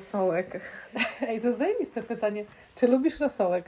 [0.00, 0.60] Rosołek.
[1.28, 2.44] Ej, to zajebiste pytanie.
[2.74, 3.64] Czy lubisz rosołek?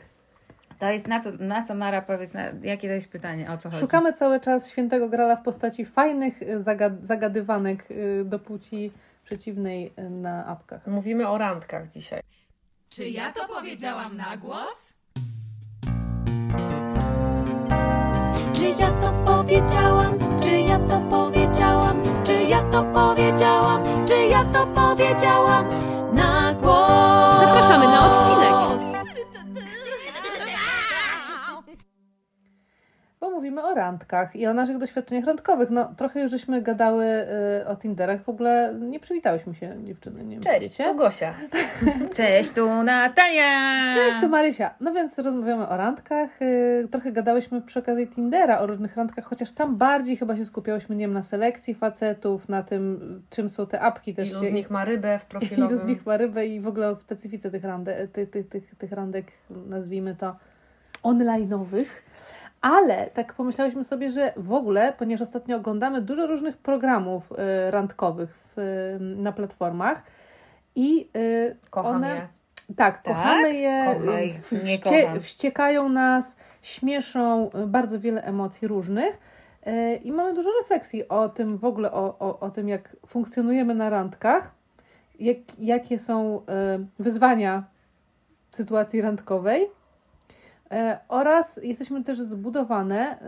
[0.78, 3.68] To jest na co, na co Mara powiedz, na, jakie to jest pytanie, o co
[3.68, 3.80] chodzi?
[3.80, 8.92] Szukamy cały czas świętego grala w postaci fajnych y, zagad zagadywanek y, do płci
[9.24, 10.86] przeciwnej y, na apkach.
[10.86, 12.22] Mówimy o randkach dzisiaj.
[12.88, 14.94] Czy ja to powiedziałam na głos?
[18.52, 20.18] Czy ja to powiedziałam?
[20.42, 22.02] Czy ja to powiedziałam?
[22.24, 24.06] Czy ja to powiedziałam?
[24.06, 25.66] Czy ja to powiedziałam?
[26.12, 27.40] Na głos!
[27.40, 28.71] Zapraszamy na odcinek.
[33.42, 35.70] Mówimy o randkach i o naszych doświadczeniach randkowych.
[35.70, 37.04] No, trochę już żeśmy gadały
[37.62, 38.22] y, o Tinderach.
[38.22, 40.24] W ogóle nie przywitałyśmy się, dziewczyny.
[40.24, 40.84] Nie Cześć, wiecie.
[40.84, 41.34] to Gosia.
[42.16, 43.92] Cześć, tu Natalia!
[43.94, 44.74] Cześć, tu Marysia.
[44.80, 46.42] No więc rozmawiamy o randkach.
[46.42, 50.96] y, Trochę gadałyśmy przy okazji Tindera o różnych randkach, chociaż tam bardziej chyba się skupiałyśmy,
[50.96, 54.30] nie wiem, na selekcji facetów, na tym, czym są te apki też.
[54.30, 55.76] Ilu się, z nich ma rybę w ilu profilowym.
[55.76, 58.92] z nich ma rybę i w ogóle o specyfice tych, rande, tych, tych, tych, tych
[58.92, 60.36] randek, nazwijmy to,
[61.02, 61.84] online'owych.
[62.62, 68.34] Ale tak pomyślałyśmy sobie, że w ogóle, ponieważ ostatnio oglądamy dużo różnych programów y, randkowych
[68.56, 70.02] w, y, na platformach
[70.76, 72.08] i y, Kocham one...
[72.08, 72.28] je.
[72.76, 73.02] Tak, Tak?
[73.16, 79.18] kochamy je, Kochaj, w- nie wście, wściekają nas, śmieszą y, bardzo wiele emocji różnych
[79.66, 83.74] y, i mamy dużo refleksji o tym w ogóle, o, o, o tym jak funkcjonujemy
[83.74, 84.50] na randkach,
[85.20, 86.42] jak, jakie są y,
[86.98, 87.64] wyzwania
[88.50, 89.68] sytuacji randkowej y,
[91.08, 93.24] oraz jesteśmy też zbudowane y,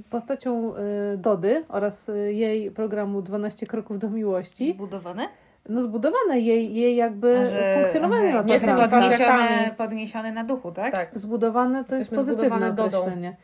[0.00, 0.72] y, postacią
[1.16, 4.72] Dody oraz jej programu 12 kroków do miłości.
[4.72, 5.28] Zbudowane?
[5.68, 8.42] No zbudowane jej, jej jakby że- funkcjonowanie aha,
[8.76, 10.94] na to podniesione, podniesione na duchu, tak?
[10.94, 11.10] Tak.
[11.18, 12.98] Zbudowane to Jesteśmy jest pozytywne zbudowane Dodą.
[12.98, 13.36] określenie.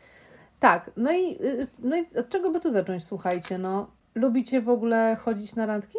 [0.59, 4.69] Tak, no i, y, no i od czego by tu zacząć, słuchajcie, no lubicie w
[4.69, 5.97] ogóle chodzić na randki?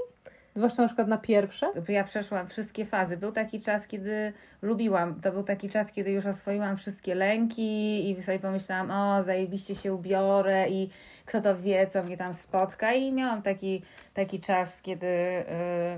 [0.58, 1.68] Zwłaszcza na przykład na pierwsze?
[1.88, 3.16] Ja przeszłam wszystkie fazy.
[3.16, 5.20] Był taki czas, kiedy lubiłam.
[5.20, 9.94] To był taki czas, kiedy już oswoiłam wszystkie lęki i sobie pomyślałam, o, zajebiście się
[9.94, 10.90] ubiorę i
[11.24, 12.92] kto to wie, co mnie tam spotka.
[12.92, 13.82] I miałam taki,
[14.14, 15.44] taki czas, kiedy y,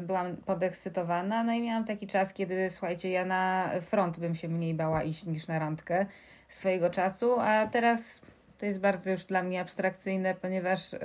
[0.02, 1.44] byłam podekscytowana.
[1.44, 5.26] No i miałam taki czas, kiedy, słuchajcie, ja na front bym się mniej bała iść
[5.26, 6.06] niż na randkę
[6.48, 8.20] swojego czasu, a teraz
[8.58, 10.92] to jest bardzo już dla mnie abstrakcyjne, ponieważ...
[10.92, 10.98] Y,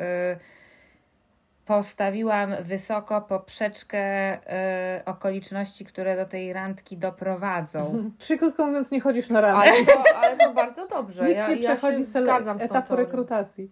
[1.66, 4.34] postawiłam wysoko poprzeczkę
[5.00, 7.82] y, okoliczności, które do tej randki doprowadzą.
[8.20, 9.70] Czyli krótko mówiąc, nie chodzisz na randki.
[9.70, 11.24] Ale to, ale to bardzo dobrze.
[11.24, 13.72] Nikt ja, nie ja przechodzi się sele- zgadzam z tą etapu rekrutacji.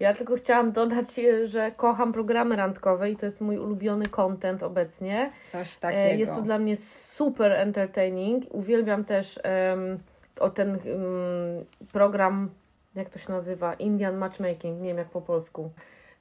[0.00, 4.62] Ja tylko chciałam dodać, e, że kocham programy randkowe i to jest mój ulubiony content
[4.62, 5.30] obecnie.
[5.46, 6.14] Coś E, takiego.
[6.18, 8.44] Jest to dla mnie super entertaining.
[8.50, 9.98] Uwielbiam też em,
[10.40, 10.78] o ten em,
[11.92, 12.50] program,
[12.94, 13.74] jak to się nazywa?
[13.74, 15.70] Indian Matchmaking, nie wiem jak po polsku.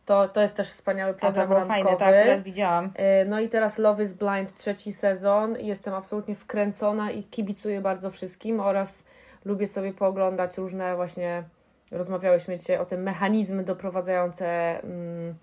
[0.07, 1.97] To, to jest też wspaniały program było randkowy.
[1.97, 2.91] fajne, tak, widziałam.
[2.95, 5.57] E, No i teraz Love is Blind, trzeci sezon.
[5.59, 9.03] Jestem absolutnie wkręcona i kibicuję bardzo wszystkim oraz
[9.45, 11.43] lubię sobie pooglądać różne właśnie,
[11.91, 14.45] rozmawiałyśmy dzisiaj o tym, mechanizmy doprowadzające
[14.83, 15.35] mm,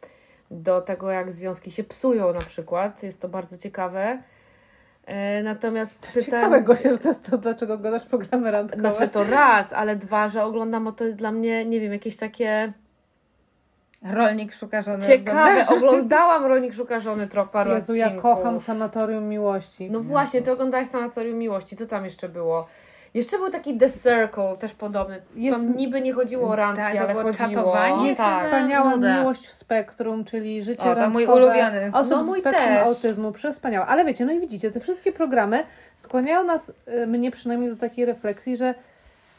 [0.50, 3.02] do tego, jak związki się psują na przykład.
[3.02, 4.22] Jest to bardzo ciekawe.
[5.06, 8.94] E, Natomiast To ciekawe, Gosia, że to jest to, dlaczego oglądasz programy randkowe.
[8.94, 12.16] Znaczy to raz, ale dwa, że oglądam, bo to jest dla mnie, nie wiem, jakieś
[12.16, 12.72] takie
[14.10, 15.02] Rolnik szuka żony.
[15.02, 15.66] ciekawe.
[15.76, 18.22] Oglądałam Rolnik Szuka Żony trochę paru Jezu, ja odcinków.
[18.22, 19.90] kocham Sanatorium Miłości.
[19.90, 22.66] No właśnie, ty oglądałaś Sanatorium Miłości, co tam jeszcze było?
[23.14, 25.22] Jeszcze był taki The Circle, też podobny.
[25.34, 27.32] Jest- Tam niby nie chodziło o randki, Tak, ale chodziło.
[27.48, 28.08] czatowanie?
[28.08, 28.44] Jest tak.
[28.44, 29.20] wspaniała nuda.
[29.20, 31.90] miłość w spektrum, czyli życie O, to randkowe mój ulubiony.
[31.92, 32.86] osób No, z mój spektrum też.
[32.86, 33.32] autyzmu.
[33.32, 33.86] Przewspaniałe.
[33.86, 35.64] Ale wiecie, no i widzicie, te wszystkie programy
[35.96, 36.72] skłaniają nas,
[37.02, 38.74] y, mnie przynajmniej do takiej refleksji, że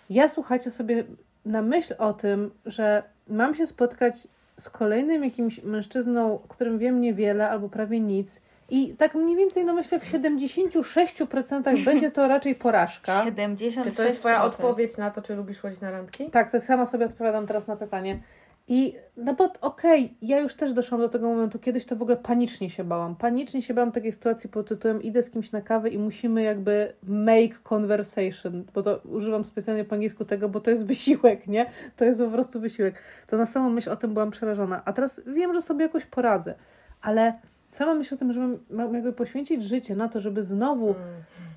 [0.09, 1.03] ja słuchajcie sobie
[1.45, 4.27] na myśl o tym, że mam się spotkać
[4.59, 9.65] z kolejnym jakimś mężczyzną, o którym wiem niewiele albo prawie nic i tak mniej więcej,
[9.65, 13.23] no myślę, w 76% będzie to raczej porażka.
[13.25, 13.83] 76%.
[13.83, 16.29] Czy to jest twoja odpowiedź na to, czy lubisz chodzić na randki?
[16.29, 18.19] Tak, to sama sobie odpowiadam teraz na pytanie.
[18.67, 22.17] I no bo okej, ja już też doszłam do tego momentu, kiedyś to w ogóle
[22.17, 23.15] panicznie się bałam.
[23.15, 26.93] Panicznie się bałam takiej sytuacji pod tytułem idę z kimś na kawę i musimy jakby
[27.03, 31.65] make conversation, bo to używam specjalnie po angielsku tego, bo to jest wysiłek, nie?
[31.95, 32.95] To jest po prostu wysiłek.
[33.27, 34.81] To na samą myśl o tym byłam przerażona.
[34.85, 36.55] A teraz wiem, że sobie jakoś poradzę,
[37.01, 37.33] ale
[37.71, 40.97] sama myśl o tym, żebym mam jakby poświęcić życie na to, żeby znowu Mm.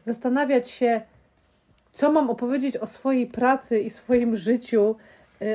[0.06, 1.00] zastanawiać się,
[1.92, 4.96] co mam opowiedzieć o swojej pracy i swoim życiu,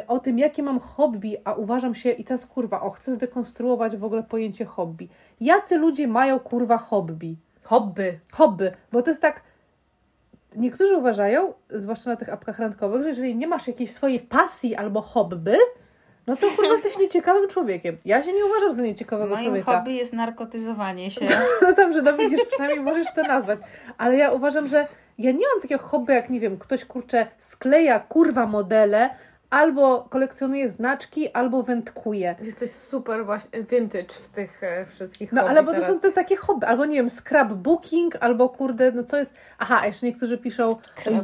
[0.08, 4.04] o tym, jakie mam hobby, a uważam się, i teraz kurwa, o, chcę zdekonstruować w
[4.04, 5.08] ogóle pojęcie hobby.
[5.42, 7.36] Jacy ludzie mają kurwa hobby?
[7.64, 8.20] Hobby.
[8.32, 9.42] Hobby, bo to jest tak.
[10.56, 15.02] Niektórzy uważają, zwłaszcza na tych apkach randkowych, że jeżeli nie masz jakiejś swojej pasji albo
[15.02, 15.56] hobby,
[16.28, 17.98] No to kurwa jesteś nieciekawym człowiekiem.
[18.06, 19.72] Ja się nie uważam za nieciekawego Moim człowieka.
[19.78, 21.26] hobby jest narkotyzowanie się.
[21.62, 23.60] No dobrze, no widzisz, przynajmniej możesz to nazwać.
[23.98, 24.88] Ale ja uważam, że
[25.18, 29.10] ja nie mam takiego hobby, jak nie wiem, ktoś kurczę skleja kurwa modele,
[29.54, 32.36] albo kolekcjonuje znaczki, albo wędkuje.
[32.42, 36.36] Jesteś super właśnie vintage w tych e, wszystkich No ale bo to są te takie
[36.36, 39.36] hobby, albo nie wiem, scrapbooking, albo kurde, no co jest.
[39.60, 40.76] Aha, jeszcze niektórzy piszą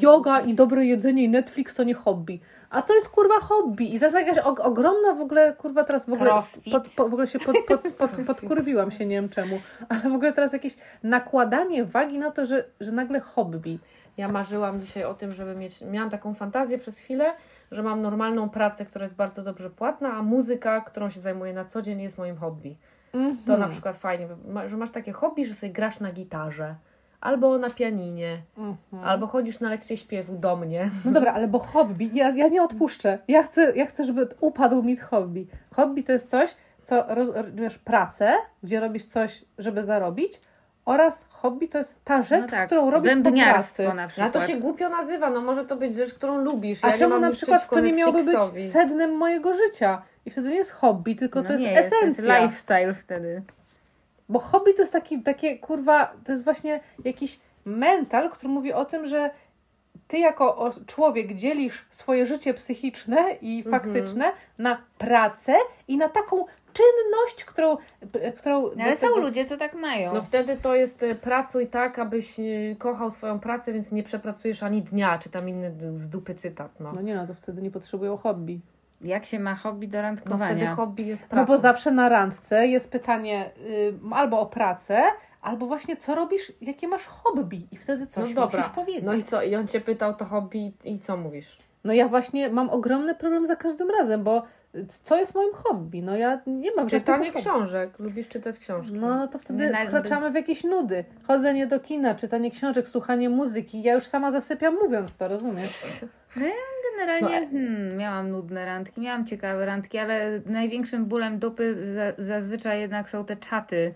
[0.01, 2.39] yoga i dobre jedzenie i Netflix to nie hobby.
[2.69, 3.95] A to jest kurwa hobby.
[3.95, 6.31] I to jest jakaś og- ogromna w ogóle, kurwa teraz w ogóle.
[6.71, 9.59] Pod, po, w ogóle się pod, pod, pod, podkurwiłam się, nie wiem czemu.
[9.89, 13.79] Ale w ogóle teraz jakieś nakładanie wagi na to, że, że nagle hobby.
[14.17, 15.81] Ja marzyłam dzisiaj o tym, żeby mieć.
[15.81, 17.33] Miałam taką fantazję przez chwilę,
[17.71, 21.65] że mam normalną pracę, która jest bardzo dobrze płatna, a muzyka, którą się zajmuję na
[21.65, 22.77] co dzień, jest moim hobby.
[23.45, 24.27] To na przykład fajnie,
[24.65, 26.75] że masz takie hobby, że sobie grasz na gitarze,
[27.21, 28.41] albo na pianinie,
[29.03, 30.89] albo chodzisz na lekcje śpiewu do mnie.
[31.05, 33.19] No dobra, ale bo hobby, ja, ja nie odpuszczę.
[33.27, 35.47] Ja chcę, ja chcę, żeby upadł mi hobby.
[35.75, 38.33] Hobby to jest coś, co roz, wiesz, pracę,
[38.63, 40.41] gdzie robisz coś, żeby zarobić,
[40.89, 43.93] oraz hobby to jest ta rzecz, No tak, którą robisz po pracy.
[43.93, 44.33] na a przykład.
[44.33, 46.83] to się głupio nazywa, no może to być rzecz, którą lubisz.
[46.83, 50.01] A ja nie czemu na przykład to nie miałoby być sednem mojego życia?
[50.25, 52.39] I wtedy nie jest hobby, tylko no to jest nie jest, to jest esencja.
[52.41, 53.41] lifestyle wtedy.
[54.29, 58.85] Bo hobby to jest taki, takie kurwa, to jest właśnie jakiś mental, który mówi o
[58.85, 59.29] tym, że
[60.07, 63.81] ty jako człowiek dzielisz swoje życie psychiczne i Mhm.
[63.81, 65.53] faktyczne na pracę
[65.87, 67.77] i na taką czynność, którą...
[68.37, 70.13] którą No, ale do są tego- ludzie, co tak mają.
[70.13, 72.43] No wtedy to jest e, pracuj tak, abyś e,
[72.77, 76.91] kochał swoją pracę, więc nie przepracujesz ani dnia, czy tam inny z dupy cytat, no.
[76.95, 78.59] No nie no, to wtedy nie potrzebują hobby.
[79.01, 80.45] Jak się ma hobby do No randkowania?
[80.55, 81.45] wtedy hobby jest No pracą.
[81.45, 85.01] bo zawsze na randce jest pytanie y, albo o pracę,
[85.41, 88.59] albo właśnie co robisz, jakie masz hobby i wtedy coś no dobra.
[88.59, 89.03] musisz powiedzieć.
[89.05, 89.43] No i co?
[89.43, 91.57] I on cię pytał to hobby i- co mówisz?
[91.83, 94.43] No ja właśnie mam ogromny problem za każdym razem, bo
[95.03, 96.01] co jest moim hobby?
[96.01, 97.99] No ja nie mam Czytanie książek.
[97.99, 98.93] Lubisz czytać książki.
[98.93, 101.05] No, no to wtedy Nie, wkraczamy w jakieś nudy.
[101.27, 103.81] Chodzenie do kina, czytanie książek, słuchanie muzyki.
[103.81, 106.05] Ja już sama zasypiam mówiąc to, rozumiesz?
[106.99, 112.79] Generalnie No, hmm, miałam nudne randki, miałam ciekawe randki, ale największym bólem dupy za, zazwyczaj
[112.79, 113.93] jednak są te czaty,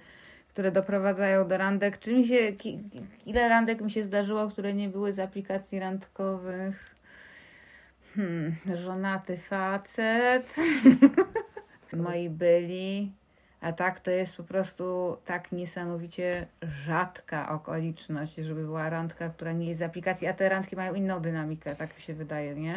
[0.50, 2.00] które doprowadzają do randek.
[2.00, 2.80] Czy mi się, ki,
[3.26, 6.93] ile randek mi się zdarzyło, które nie były z aplikacji randkowych?
[8.16, 10.56] Hmm, żonaty facet.
[11.94, 13.12] Moi byli.
[13.62, 19.68] A tak to jest po prostu tak niesamowicie rzadka okoliczność, żeby była randka, która nie
[19.68, 22.76] jest z aplikacji, a te randki mają inną dynamikę, tak mi się wydaje, nie?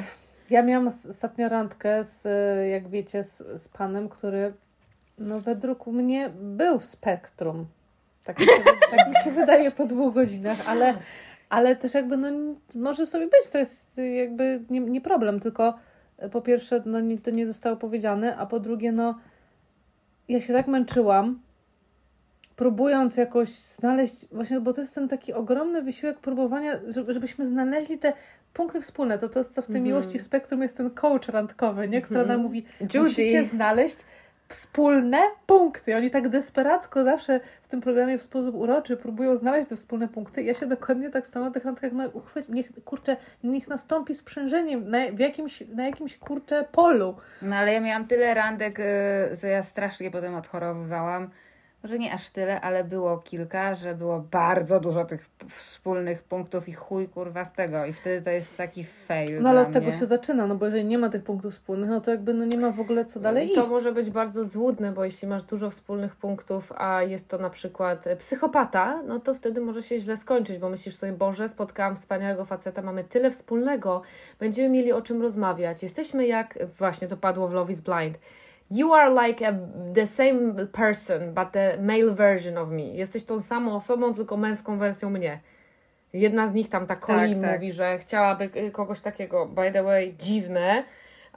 [0.50, 2.24] Ja miałam os- ostatnio randkę z,
[2.70, 4.52] jak wiecie, z, z panem, który
[5.18, 7.66] no według mnie był w spektrum.
[8.24, 8.52] Tak mi się,
[8.96, 10.94] tak mi się wydaje po dwóch godzinach, ale,
[11.48, 12.28] ale też jakby no
[12.75, 15.78] może sobie być, to jest jakby nie, nie problem, tylko
[16.25, 19.19] y, po pierwsze no nie, to nie zostało powiedziane, a po drugie no
[20.28, 21.40] ja się tak męczyłam,
[22.56, 27.99] próbując jakoś znaleźć, właśnie, bo to jest ten taki ogromny wysiłek próbowania, żeby, żebyśmy znaleźli
[27.99, 28.12] te
[28.52, 29.19] punkty wspólne.
[29.19, 32.02] To to, co w tej miłości w spektrum jest ten coach randkowy, nie?
[32.02, 33.00] Która nam mówi, Judy.
[33.00, 33.96] musicie znaleźć
[34.48, 35.96] wspólne punkty.
[35.96, 40.43] Oni tak desperacko zawsze w tym programie w sposób uroczy próbują znaleźć te wspólne punkty.
[40.43, 44.88] Ja się dokładnie tak samo na tych randkach no, uchwyć, niech, kurczę, niech nastąpi sprzężeniem
[44.88, 47.16] na, w jakimś, na jakimś, kurczę, polu.
[47.43, 51.31] No ale ja miałam tyle randek, y, co ja strasznie potem odchorowywałam.
[51.86, 56.72] Może nie aż tyle, ale było kilka, że było bardzo dużo tych wspólnych punktów i
[56.72, 57.84] chuj kurwa z tego.
[57.87, 59.99] I wtedy to jest taki fail No ale dla od tego mnie.
[59.99, 62.58] się zaczyna, no bo jeżeli nie ma tych punktów wspólnych, no to jakby no nie
[62.58, 63.70] ma w ogóle co dalej to iść.
[63.70, 68.06] może być bardzo złudne, bo jeśli masz dużo wspólnych punktów, a jest to na przykład
[68.06, 72.44] e, psychopata, no to wtedy może się źle skończyć, bo myślisz sobie, Boże, spotkałam wspaniałego
[72.44, 74.02] faceta, mamy tyle wspólnego,
[74.38, 75.82] będziemy mieli o czym rozmawiać.
[75.82, 78.18] Jesteśmy jak, właśnie to padło w Love is Blind,
[78.70, 79.52] You are like a,
[79.94, 82.82] the same person, but the male version of me.
[82.82, 85.40] Jesteś tą samą osobą, tylko męską wersją mnie.
[86.12, 87.52] Jedna z nich tam, ta Colleen, tak.
[87.52, 90.85] mówi, że chciałaby y, kogoś takiego, by the way, dziwne,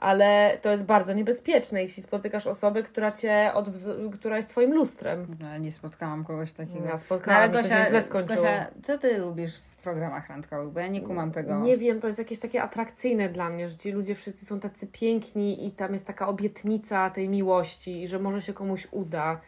[0.00, 5.36] ale to jest bardzo niebezpieczne, jeśli spotykasz osobę, która cię odwz- która jest twoim lustrem.
[5.40, 6.84] No, nie spotkałam kogoś takiego.
[6.84, 8.42] Ja No, spotkałam ale i to się źle skończyło.
[8.42, 10.72] Gosia, co ty lubisz w programach randkowych?
[10.72, 11.60] Bo ja nie kumam tego.
[11.60, 14.86] Nie wiem, to jest jakieś takie atrakcyjne dla mnie, że ci ludzie wszyscy są tacy
[14.86, 19.40] piękni i tam jest taka obietnica tej miłości i że może się komuś uda.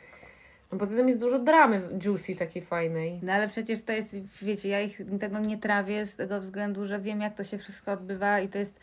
[0.73, 3.21] No poza tym jest dużo dramy juicy takiej fajnej.
[3.23, 7.01] No ale przecież to jest, wiecie, ja ich tego nie trawię z tego względu, że
[7.01, 8.81] wiem jak to się wszystko odbywa i to jest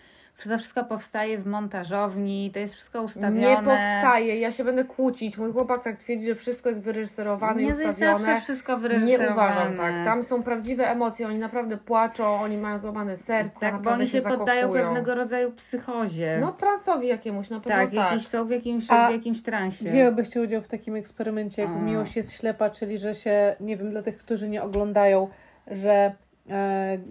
[0.47, 3.39] to wszystko powstaje w montażowni, to jest wszystko ustawione.
[3.39, 5.37] Nie powstaje, ja się będę kłócić.
[5.37, 8.19] Mój chłopak tak twierdzi, że wszystko jest wyreżyserowane i Nie, jest ustawione.
[8.25, 9.31] zawsze wszystko Nie wyreżyserowane.
[9.51, 10.05] uważam tak.
[10.05, 14.21] Tam są prawdziwe emocje, oni naprawdę płaczą, oni mają złamane serce, Tak, bo oni się
[14.21, 14.83] poddają zakochują.
[14.85, 16.37] pewnego rodzaju psychozie.
[16.41, 18.11] No transowi jakiemuś, na pewno tak, tak.
[18.11, 19.89] jakiś są w jakimś, A w jakimś transie.
[19.89, 21.79] Wzięłybyście udział w takim eksperymencie, jak A.
[21.79, 25.27] miłość jest ślepa, czyli że się, nie wiem, dla tych, którzy nie oglądają,
[25.67, 26.11] że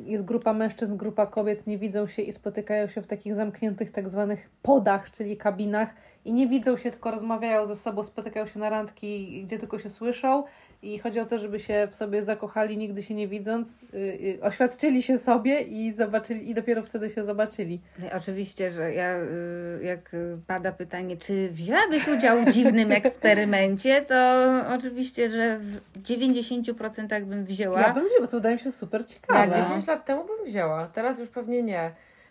[0.05, 4.09] jest grupa mężczyzn, grupa kobiet, nie widzą się i spotykają się w takich zamkniętych tak
[4.09, 5.95] zwanych podach, czyli kabinach.
[6.25, 9.91] I nie widzą się, tylko rozmawiają ze sobą, spotykają się na randki, gdzie tylko się
[9.91, 10.45] słyszą
[10.83, 14.39] i chodzi o to, żeby się w sobie zakochali, nigdy się nie widząc, y, y,
[14.43, 17.81] oświadczyli się sobie i zobaczyli, i dopiero wtedy się zobaczyli.
[17.99, 20.17] No Oczywiście, że ja, y, jak
[20.47, 24.45] pada pytanie, czy wzięłabyś udział w dziwnym eksperymencie, to
[24.77, 27.81] oczywiście, że w 90% bym wzięła.
[27.81, 29.63] Ja bym wzięła, bo to wydaje mi się super Ja ciekawe.
[29.69, 31.91] 10 lat temu bym wzięła, teraz już pewnie nie.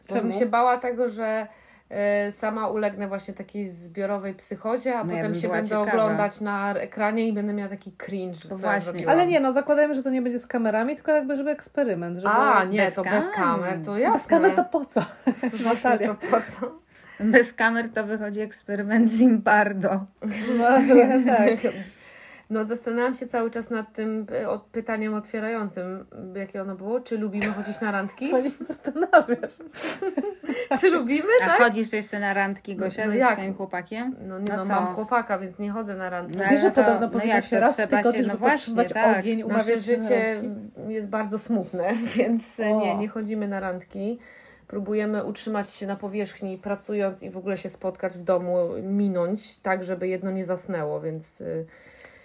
[0.10, 1.48] Bo bym się bała tego, że
[2.32, 5.92] sama ulegnę właśnie takiej zbiorowej psychozie, a No ja potem bym się będę ciekawa.
[5.92, 9.10] oglądać na ekranie i będę miała taki cringe, To co ja właśnie.
[9.10, 12.18] Ale nie, no zakładajmy, że to nie będzie z kamerami, tylko jakby, żeby eksperyment.
[12.20, 12.30] Żeby...
[12.34, 13.32] A, nie, bez to bez kamer.
[13.36, 14.14] kamer, to jasne.
[14.18, 15.02] Bez kamer to po co?
[15.64, 16.08] Właśnie Natalia.
[16.16, 16.72] to po co?
[17.20, 19.90] Bez kamer to wychodzi eksperyment Zimbardo.
[20.58, 20.68] No,
[21.38, 21.74] tak.
[22.50, 27.00] No zastanawiam się cały czas nad tym e, od, pytaniem otwierającym, jakie ono było.
[27.00, 28.30] Czy lubimy chodzić na randki?
[28.32, 29.54] To nie zastanawiasz.
[30.80, 31.58] Czy lubimy, A tak?
[31.58, 33.34] chodzisz jeszcze na randki, Gosia, No ze jak?
[33.34, 34.16] swoim chłopakiem?
[34.28, 34.70] No nie, No no, co?
[34.70, 36.38] mam chłopaka, więc nie chodzę na randki.
[36.38, 39.20] No, Wiesz, że podobno no powinno jak się raz w tygodniu, żeby no podtrzymać tak.
[39.20, 40.94] ogień, Nasze na życie randki.
[40.94, 42.80] jest bardzo smutne, więc e, O.
[42.80, 44.20] nie, nie chodzimy na randki.
[44.68, 49.84] Próbujemy utrzymać się na powierzchni, pracując i w ogóle się spotkać w domu, minąć, tak
[49.84, 51.66] żeby jedno nie zasnęło, więc y,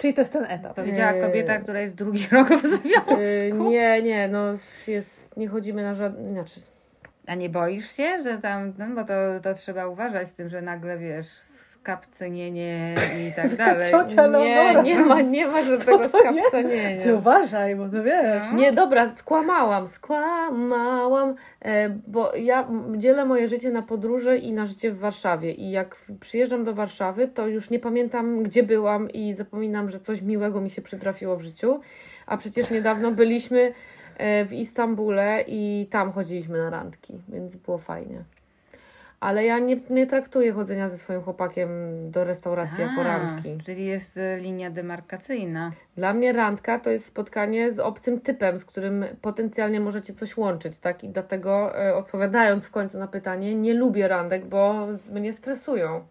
[0.02, 0.74] Czyli to jest ten etap.
[0.74, 1.20] Powiedziała Eee.
[1.20, 3.20] kobieta, która jest drugi rok w związku.
[3.20, 4.44] y, nie, nie, no
[4.86, 6.60] jest, nie chodzimy na żadne, znaczy
[7.26, 10.62] A nie boisz się, że tam, no bo to, to trzeba uważać z tym, że
[10.62, 11.28] nagle wiesz,
[11.82, 13.90] skapcenienie i tak dalej.
[13.90, 14.82] Ciocia nie, Leonora.
[14.82, 17.02] nie ma, nie ma żadnego skapcenienia.
[17.02, 18.52] Ty uważaj, bo to wiesz.
[18.54, 21.34] Nie, dobra, skłamałam, skłamałam,
[21.64, 25.52] e, bo ja dzielę moje życie na podróże i na życie w Warszawie.
[25.52, 30.22] I jak przyjeżdżam do Warszawy, to już nie pamiętam, gdzie byłam i zapominam, że coś
[30.22, 31.80] miłego mi się przytrafiło w życiu.
[32.26, 33.72] A przecież niedawno byliśmy
[34.18, 38.24] e, w Istambule i tam chodziliśmy na randki, więc było fajnie.
[39.22, 41.70] Ale ja nie, nie traktuję chodzenia ze swoim chłopakiem
[42.10, 43.58] do restauracji jako A, randki.
[43.66, 45.72] Czyli jest y, linia demarkacyjna.
[45.96, 50.78] Dla mnie randka to jest spotkanie z obcym typem, z którym potencjalnie możecie coś łączyć,
[50.78, 51.04] tak?
[51.04, 56.04] I dlatego e, odpowiadając w końcu na pytanie, nie lubię randek, bo mnie stresują.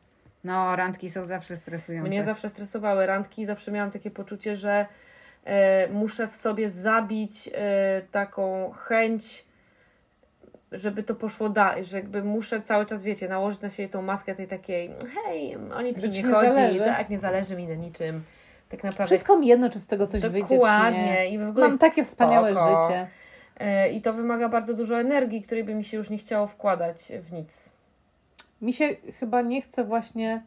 [0.44, 2.10] No, randki są zawsze stresujące.
[2.10, 4.86] Mnie zawsze stresowały randki, zawsze miałam takie poczucie, że
[5.46, 9.46] e, muszę w sobie zabić e, taką chęć,
[10.72, 14.36] żeby to poszło dalej, że jakby muszę cały czas, wiecie, nałożyć na siebie tą maskę
[14.36, 14.92] tej takiej,
[15.26, 16.80] hej, o nic mi nie nie chodzi, zależy.
[16.80, 18.24] tak, nie zależy mi na niczym.
[18.70, 21.04] Tak naprawdę Wszystko mi jedno, czy z tego coś wyjdzie, Dokładnie.
[21.06, 21.30] nie.
[21.30, 22.82] I w ogóle Mam takie wspaniałe spoko.
[22.82, 23.08] życie.
[23.60, 27.12] E, I to wymaga bardzo dużo energii, której by mi się już nie chciało wkładać
[27.22, 27.72] w nic.
[28.62, 30.44] Mi się chyba nie chce właśnie.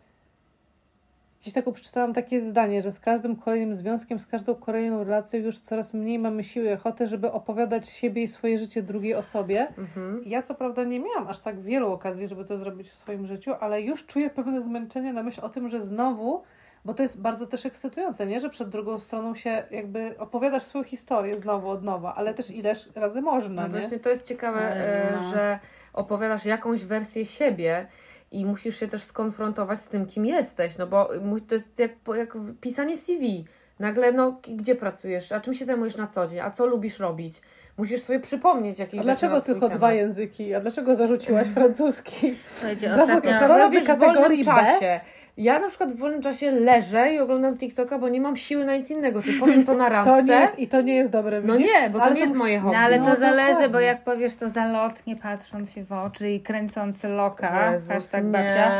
[1.44, 5.60] Gdzieś taką przeczytałam takie zdanie, że z każdym kolejnym związkiem, z każdą kolejną relacją już
[5.60, 9.68] coraz mniej mamy siły i ochotę, żeby opowiadać siebie i swoje życie drugiej osobie.
[9.78, 10.22] Mhm.
[10.26, 13.54] Ja co prawda nie miałam aż tak wielu okazji, żeby to zrobić w swoim życiu,
[13.60, 16.42] ale już czuję pewne zmęczenie na myśl o tym, że znowu,
[16.84, 18.40] bo to jest bardzo też ekscytujące, nie?
[18.40, 22.88] Że przed drugą stroną się jakby opowiadasz swoją historię znowu od nowa, ale też ileż
[22.94, 23.80] razy można, No nie?
[23.80, 25.30] właśnie to jest ciekawe, e, no.
[25.30, 25.58] że
[25.92, 27.86] opowiadasz jakąś wersję siebie
[28.34, 31.08] i musisz się też skonfrontować z tym, kim jesteś, no bo
[31.48, 33.44] to jest jak, jak pisanie CV.
[33.78, 37.40] Nagle, no, gdzie pracujesz, a czym się zajmujesz na co dzień, a co lubisz robić?
[37.76, 39.78] Musisz sobie przypomnieć jakieś A rzeczy dlaczego na swój tylko temat.
[39.78, 40.54] dwa języki?
[40.54, 42.38] A dlaczego zarzuciłaś francuski?
[42.56, 43.48] Słuchajcie, ostatnio...
[43.48, 44.44] Co robisz w kategorii wolnym B?
[44.44, 45.00] czasie?
[45.36, 48.76] Ja na przykład w wolnym czasie leżę i oglądam TikToka, bo nie mam siły na
[48.76, 49.22] nic innego.
[49.22, 50.14] Czy powiem to na randce?
[50.16, 51.70] To nie jest, I to nie jest dobre, No widzisz?
[51.72, 52.76] nie, bo to Ale nie jest moje hobby.
[52.76, 53.68] No ale to No, zależy, dokładnie.
[53.68, 58.22] bo jak powiesz to zalotnie, patrząc się w oczy i kręcąc loka, Jezus, nie.
[58.22, 58.70] babcia,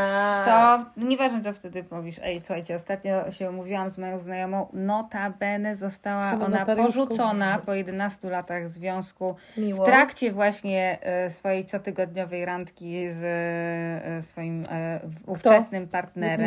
[0.44, 2.20] to nieważne co wtedy powiesz.
[2.22, 8.30] Ej, słuchajcie, ostatnio się umówiłam z moją znajomą, notabene została Czemu ona porzucona po 11
[8.30, 9.82] latach związku Miło.
[9.82, 16.43] w trakcie właśnie e, swojej cotygodniowej randki z e, swoim e, ówczesnym partnerem.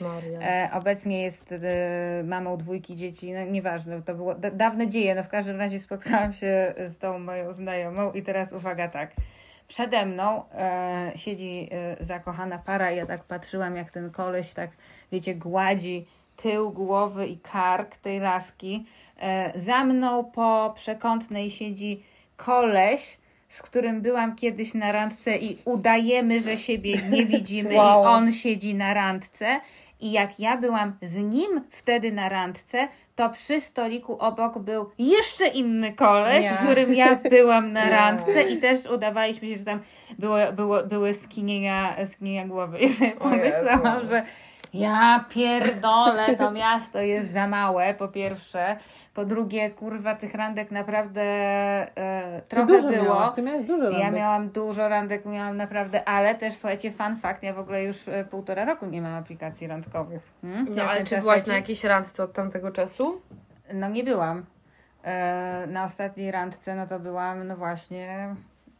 [0.00, 0.40] Maria.
[0.40, 5.22] E, obecnie jest e, mamą dwójki dzieci, no nieważne, to było da- dawne dzieje, no
[5.22, 9.10] w każdym razie spotkałam się z tą moją znajomą i teraz uwaga tak,
[9.68, 14.70] przede mną e, siedzi e, zakochana para i ja tak patrzyłam jak ten koleś tak,
[15.12, 16.06] wiecie, gładzi
[16.42, 18.86] tył głowy i kark tej laski.
[19.20, 22.02] E, za mną po przekątnej siedzi
[22.36, 28.02] koleś z którym byłam kiedyś na randce i udajemy, że siebie nie widzimy Wow.
[28.04, 29.60] i on siedzi na randce.
[30.00, 35.48] I jak ja byłam z nim wtedy na randce, to przy stoliku obok był jeszcze
[35.48, 36.50] inny koleś, Nie.
[36.54, 39.80] z którym ja byłam na randce i też udawaliśmy się, że tam
[40.18, 42.78] było, było, były skinienia, skinienia głowy.
[42.78, 44.22] I sobie pomyślałam, że
[44.74, 48.76] ja pierdolę, to miasto jest za małe, po pierwsze.
[49.14, 53.04] Po drugie, kurwa, tych randek naprawdę e, Ty trochę dużo było.
[53.04, 54.00] miałaś, ty miałaś dużo randek.
[54.00, 58.08] Ja miałam dużo randek, miałam naprawdę, ale też słuchajcie, fun fact, ja w ogóle już
[58.08, 60.22] e, półtora roku nie mam aplikacji randkowych.
[60.42, 60.66] Hmm?
[60.70, 61.50] No Jak ale czy byłaś leci?
[61.50, 63.22] na jakiejś randce od tamtego czasu?
[63.74, 64.44] No nie byłam.
[65.04, 68.34] E, na ostatniej randce, no to byłam, no właśnie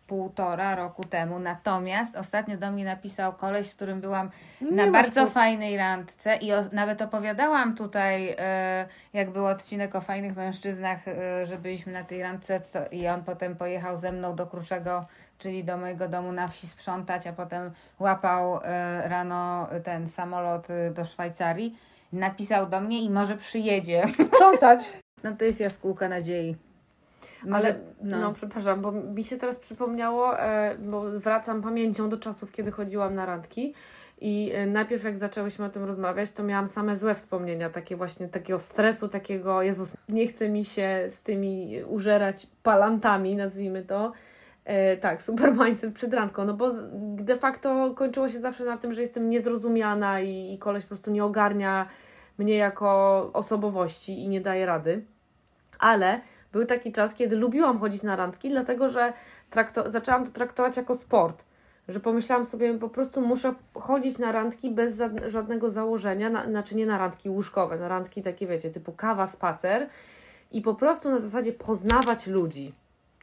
[0.08, 1.38] półtora roku temu.
[1.38, 6.52] Natomiast ostatnio do mnie napisał koleś, z którym byłam Nie na bardzo fajnej randce i
[6.52, 12.04] o, nawet opowiadałam tutaj, e, jak był odcinek o fajnych mężczyznach, e, że byliśmy na
[12.04, 15.06] tej randce co, i on potem pojechał ze mną do Kruszego,
[15.38, 21.04] czyli do mojego domu na wsi sprzątać, a potem łapał e, rano ten samolot do
[21.04, 21.78] Szwajcarii.
[22.12, 24.02] Napisał do mnie i może przyjedzie.
[24.26, 24.80] Sprzątać.
[25.24, 26.67] No to jest jaskółka nadziei.
[27.52, 28.33] Ale, no.
[28.33, 33.26] przepraszam, bo mi się teraz przypomniało, e, bo wracam pamięcią do czasów, kiedy chodziłam na
[33.26, 33.75] randki
[34.21, 38.28] i e, najpierw jak zaczęłyśmy o tym rozmawiać, to miałam same złe wspomnienia, takie właśnie
[38.28, 44.12] takiego stresu, takiego Jezus, nie chce mi się z tymi użerać palantami, nazwijmy to.
[44.64, 46.71] E, tak, super mindset przed randką, no bo
[47.16, 51.11] de facto kończyło się zawsze na tym, że jestem niezrozumiana i, i koleś po prostu
[51.11, 51.87] nie ogarnia
[52.38, 55.04] mnie jako osobowości i nie daje rady.
[55.78, 56.21] Ale
[56.52, 59.12] był taki czas, kiedy lubiłam chodzić na randki, dlatego że
[59.50, 61.44] trakto- zaczęłam to traktować jako sport.
[61.88, 66.76] Że pomyślałam sobie, po prostu muszę chodzić na randki bez za- żadnego założenia, na, znaczy
[66.76, 69.88] nie na randki łóżkowe, na randki takie, wiecie, typu kawa, spacer
[70.52, 72.74] i po prostu na zasadzie poznawać ludzi.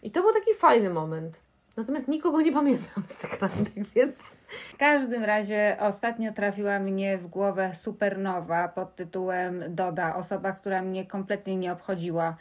[0.03, 1.39] I to był taki fajny moment.
[1.77, 4.15] Natomiast nikogo nie pamiętam z tych randek, więc
[4.73, 11.05] W każdym razie ostatnio trafiła mnie w głowę supernowa pod tytułem Doda, osoba, która mnie
[11.05, 12.35] kompletnie nie obchodziła,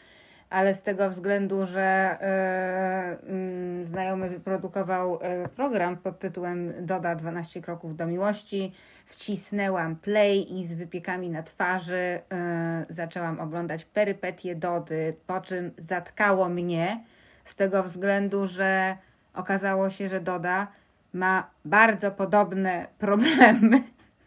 [0.55, 7.63] ale z tego względu, że e, mm, znajomy wyprodukował e, program pod tytułem Doda 12
[7.63, 8.73] kroków do miłości,
[9.05, 11.97] wcisnęłam play i z wypiekami na twarzy
[12.33, 17.05] e, zaczęłam oglądać perypetie Dody, po czym zatkało mnie
[17.45, 18.97] z tego względu, że
[19.35, 20.67] okazało się, że Doda
[21.13, 23.83] ma bardzo podobne problemy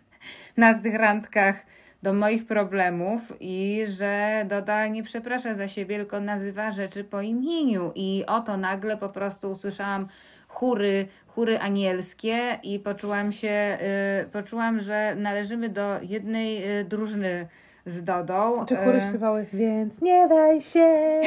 [0.58, 1.56] na tych randkach
[2.04, 7.92] do moich problemów i że Doda nie przeprasza za siebie, tylko nazywa rzeczy po imieniu.
[7.96, 10.08] I oto nagle po prostu usłyszałam
[10.48, 13.78] chóry, chóry anielskie i poczułam się,
[14.22, 17.48] y, poczułam, że należymy do jednej y, drużyny
[17.86, 18.66] z Dodą.
[18.66, 19.46] Czy chóry Y, śpiewały?
[19.54, 21.22] Więc nie daj się,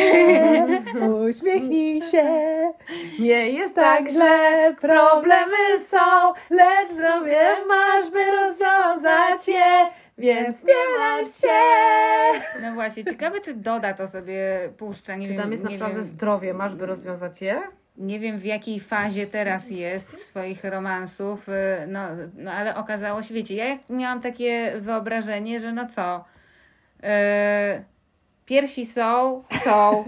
[1.29, 2.25] uśmiechnij się.
[3.19, 9.87] nie jest Tak źle, problemy są, lecz zdrowie masz, by rozwiązać je.
[10.21, 12.41] Więc nie daj się.
[12.63, 15.17] No właśnie, ciekawe czy Doda to sobie puszcza.
[15.17, 16.05] Nie Czy wiem, tam jest nie naprawdę wiem.
[16.05, 17.63] zdrowie, masz by rozwiązać je?
[17.97, 21.53] Nie wiem w jakiej fazie teraz jest swoich romansów, y,
[21.89, 22.01] no,
[22.37, 26.25] no ale okazało się, wiecie, ja miałam takie wyobrażenie, że no co,
[27.03, 27.09] yy,
[28.47, 30.05] piersi są, są,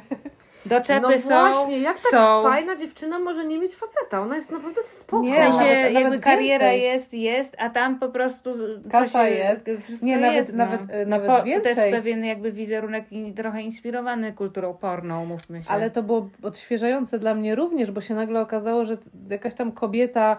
[0.66, 2.42] doczepy no są, właśnie, jak tak są.
[2.42, 4.20] fajna dziewczyna może nie mieć faceta?
[4.20, 5.22] Ona jest naprawdę spoko.
[5.22, 6.82] Nie, W sensie nawet- jakby nawet kariera więcej.
[6.82, 9.64] jest, jest, a tam po prostu coś Kasa jest.
[9.84, 10.94] Wszystko Nie, nawet- jest, nawet- no.
[10.94, 11.74] e, No nawet po, To więcej.
[11.74, 15.68] też pewien jakby wizerunek i trochę inspirowany kulturą porną, mówmy się.
[15.70, 18.96] Ale to było odświeżające dla mnie również, bo się nagle okazało, że
[19.30, 20.36] jakaś tam kobieta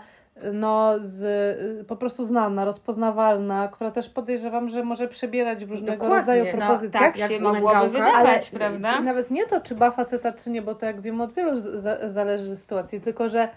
[0.54, 6.18] no, z, po prostu znana, rozpoznawalna, która też podejrzewam, że może przebierać w różnego Dokładnie.
[6.18, 7.04] rodzaju No, propozycjach.
[7.04, 8.96] tak jak się mogłoby wydawać, Ale prawda?
[8.96, 11.60] i nawet nie to, czy ma faceta, czy nie, bo to jak wiem, od wielu
[11.60, 13.48] z- za, zależy sytuacji, tylko że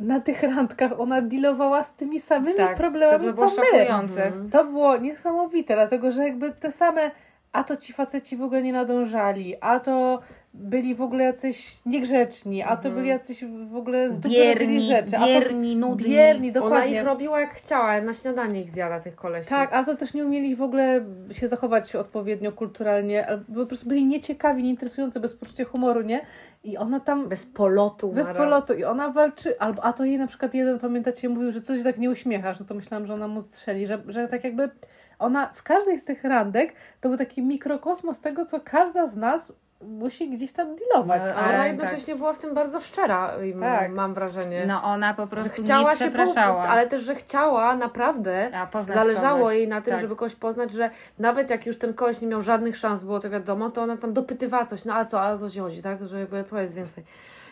[0.00, 3.66] na tych randkach ona dealowała z tymi samymi Tak, to problemami, by było co my.
[3.66, 4.32] szokujące.
[4.50, 7.10] To było niesamowite, dlatego że jakby te same,
[7.52, 10.20] a to ci faceci w ogóle nie nadążali, a to
[10.54, 14.80] byli w ogóle jacyś niegrzeczni, a to byli jacyś w ogóle z dupy robili Bierni,
[14.80, 15.16] rzeczy.
[15.16, 16.08] A to bierni, nudni.
[16.08, 16.96] bierni, Ona dokładnie.
[16.96, 19.48] ich robiła jak chciała, na śniadanie ich zjada tych kolesi.
[19.48, 23.88] Tak, a to też nie umieli w ogóle się zachować odpowiednio kulturalnie, albo po prostu
[23.88, 26.20] byli nieciekawi, nieinteresujący, bez poczucia humoru, nie?
[26.64, 28.12] I ona tam Bez polotu.
[28.12, 28.38] bez Mara.
[28.38, 31.82] polotu i ona walczy, albo a to jej na przykład jeden, pamiętacie, mówił, że coś
[31.82, 34.70] tak nie uśmiechasz, no to myślałam, że ona mu strzeli, że, że tak jakby
[35.18, 39.52] ona w każdej z tych randek to był taki mikrokosmos tego, co każda z nas
[39.80, 41.22] musi gdzieś tam dealować.
[41.24, 41.66] No, Ale ona tak.
[41.66, 43.92] jednocześnie była w tym bardzo szczera, Tak.
[43.92, 44.66] mam wrażenie.
[44.66, 46.62] No ona po prostu chciała nie się, po, przepraszała.
[46.62, 49.54] ale też, że chciała naprawdę, zależało kogoś.
[49.54, 50.00] jej na tym, tak.
[50.00, 53.30] żeby kogoś poznać, że nawet jak już ten koleś nie miał żadnych szans, było to
[53.30, 56.26] wiadomo, to ona tam dopytywała coś, no a co, a co się chodzi, tak, że
[56.50, 57.04] powiedz więcej.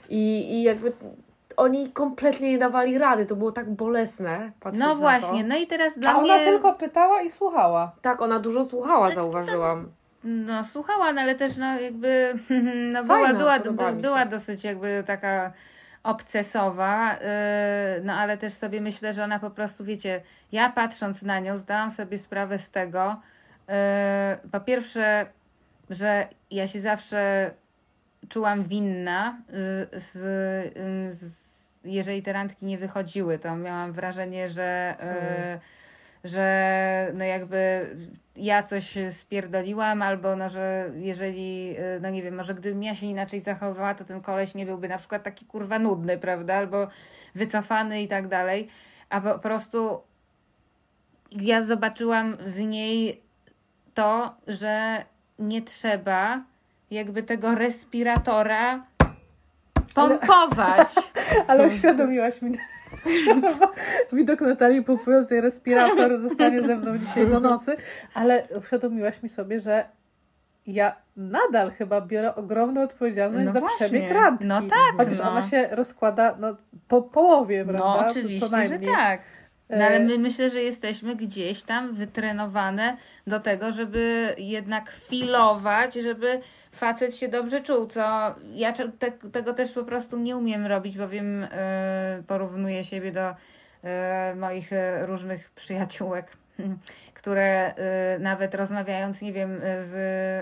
[0.08, 0.92] I, I jakby
[1.56, 3.26] oni kompletnie nie dawali rady.
[3.26, 4.52] To było tak bolesne.
[4.60, 5.48] patrzeć No na właśnie, To.
[5.48, 6.44] no i teraz dla A ona mnie...
[6.44, 7.92] tylko pytała i słuchała.
[8.02, 9.88] Tak, ona dużo słuchała, zauważyłam.
[10.24, 12.34] No słuchała, no ale też no jakby
[12.92, 13.92] no, była, Fajna, była, się.
[13.92, 15.52] była dosyć jakby taka
[16.02, 20.20] obcesowa, yy, no ale też sobie myślę, że ona po prostu, wiecie,
[20.52, 23.20] ja patrząc na nią zdałam sobie sprawę z tego,
[23.68, 23.74] yy,
[24.52, 25.26] po pierwsze,
[25.90, 27.50] że ja się zawsze
[28.28, 30.16] czułam winna, z, z,
[30.76, 35.60] ym, z, jeżeli te randki nie wychodziły, to miałam wrażenie, że, yy,
[36.24, 37.86] że no jakby
[38.36, 43.06] ja coś spierdoliłam, albo no, że jeżeli, yy, no nie wiem, może gdybym ja się
[43.06, 46.88] inaczej zachowywała, to ten koleś nie byłby na przykład taki kurwa nudny, prawda, albo
[47.34, 48.68] wycofany i tak dalej,
[49.10, 50.00] a po prostu
[51.30, 53.22] ja zobaczyłam w niej
[53.94, 55.04] to, że
[55.38, 56.42] nie trzeba
[56.90, 58.84] jakby tego respiratora
[59.94, 60.88] pompować.
[61.48, 62.58] Ale uświadomiłaś mi,
[64.12, 67.76] widok Natalii pompującej respirator zostanie ze mną dzisiaj do nocy,
[68.14, 69.84] ale uświadomiłaś mi sobie, że
[70.66, 73.86] ja nadal chyba biorę ogromną odpowiedzialność No za właśnie.
[73.86, 74.46] przebieg randki.
[74.46, 75.30] No tak, Chociaż no.
[75.30, 76.56] ona się rozkłada no,
[76.88, 78.02] po połowie, prawda?
[78.02, 79.20] No oczywiście, że tak.
[79.70, 82.96] No ale E, my myślę, że jesteśmy gdzieś tam wytrenowane
[83.26, 86.40] do tego, żeby jednak filować, żeby
[86.78, 91.44] facet się dobrze czuł, co ja te, tego też po prostu nie umiem robić, bowiem
[91.44, 91.48] y,
[92.26, 96.36] porównuję siebie do y, moich y, różnych przyjaciółek,
[97.14, 97.74] które
[98.16, 99.94] y, nawet rozmawiając, nie wiem, z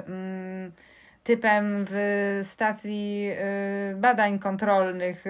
[0.08, 0.72] mm,
[1.24, 3.30] typem w stacji
[3.94, 5.24] badań kontrolnych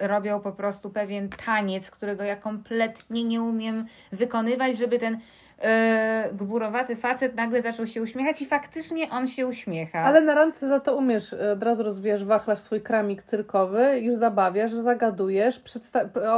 [0.00, 5.18] robią po prostu pewien taniec, którego ja kompletnie nie umiem wykonywać, żeby ten
[5.64, 9.98] y, gburowaty facet nagle zaczął się uśmiechać i faktycznie on się uśmiecha.
[9.98, 14.16] Ale na randce za to umiesz, e, od razu rozwijasz wachlarz swój kramik cyrkowy, już
[14.16, 15.60] zabawiasz, zagadujesz,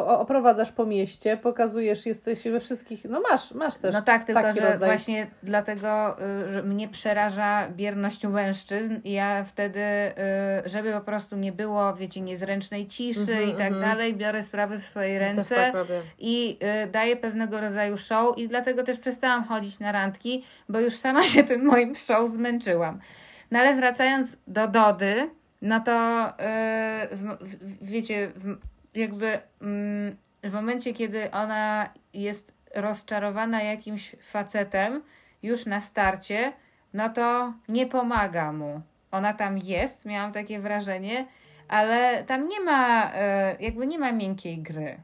[0.07, 4.61] oprowadzasz po mieście, pokazujesz, jesteś we wszystkich, no masz, masz też No tak, tylko taki
[4.61, 4.89] że rodzaj.
[4.89, 6.17] właśnie dlatego,
[6.49, 11.95] y, że mnie przeraża bierność mężczyzn i ja wtedy, y, żeby po prostu nie było,
[11.95, 13.81] wiecie, niezręcznej ciszy Mhm, i tak mhm.
[13.83, 15.55] dalej, biorę sprawy w swoje Też ręce.
[15.55, 15.75] tak
[16.19, 20.95] i y, daje pewnego rodzaju show i dlatego też przestałam chodzić na randki, bo już
[20.95, 22.99] sama się tym moim show zmęczyłam.
[23.51, 25.31] No ale wracając do Dody,
[25.63, 28.59] no to y, w, w, wiecie, w,
[28.95, 35.03] jakby mm, w momencie, kiedy ona jest rozczarowana jakimś facetem
[35.43, 36.53] już na starcie,
[36.95, 38.81] no to nie pomaga mu.
[39.11, 41.27] Ona tam jest, miałam takie wrażenie,
[41.69, 43.17] ale tam nie ma, y,
[43.61, 44.99] jakby nie ma miękkiej gry.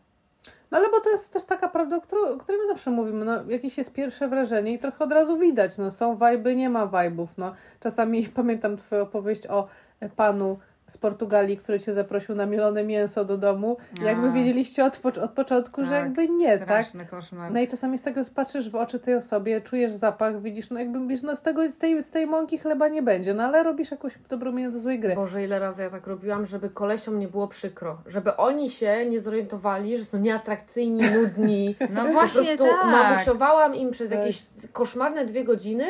[0.70, 3.24] No ale bo to jest też taka prawda, o którą- o której my zawsze mówimy,
[3.24, 6.86] no jakieś jest pierwsze wrażenie i trochę od razu widać, no są wajby, nie ma
[6.86, 9.68] wajbów, no czasami pamiętam twoją opowieść o
[10.00, 10.58] e, panu
[10.90, 14.04] z Portugalii, który cię zaprosił na mielone mięso do domu, A.
[14.04, 16.86] jakby wiedzieliście od, od początku, że Tak, jakby nie, tak?
[17.10, 17.52] Koszmar.
[17.52, 20.78] No i czasami jest tak, że patrzysz w oczy tej osobie, czujesz zapach, widzisz, no
[20.78, 23.62] jakby mówisz, no z, tego, z, tej, z tej mąki chleba nie będzie, no ale
[23.62, 25.14] robisz jakąś dobrą minę do złej gry.
[25.14, 27.98] Boże, ile razy ja tak robiłam, żeby kolesiom nie było przykro.
[28.06, 31.76] Żeby oni się nie zorientowali, że są nieatrakcyjni, nudni.
[31.94, 32.86] No Po właśnie prostu tak.
[32.86, 34.18] mamusiowałam im przez Tak.
[34.18, 35.84] jakieś koszmarne dwie godziny,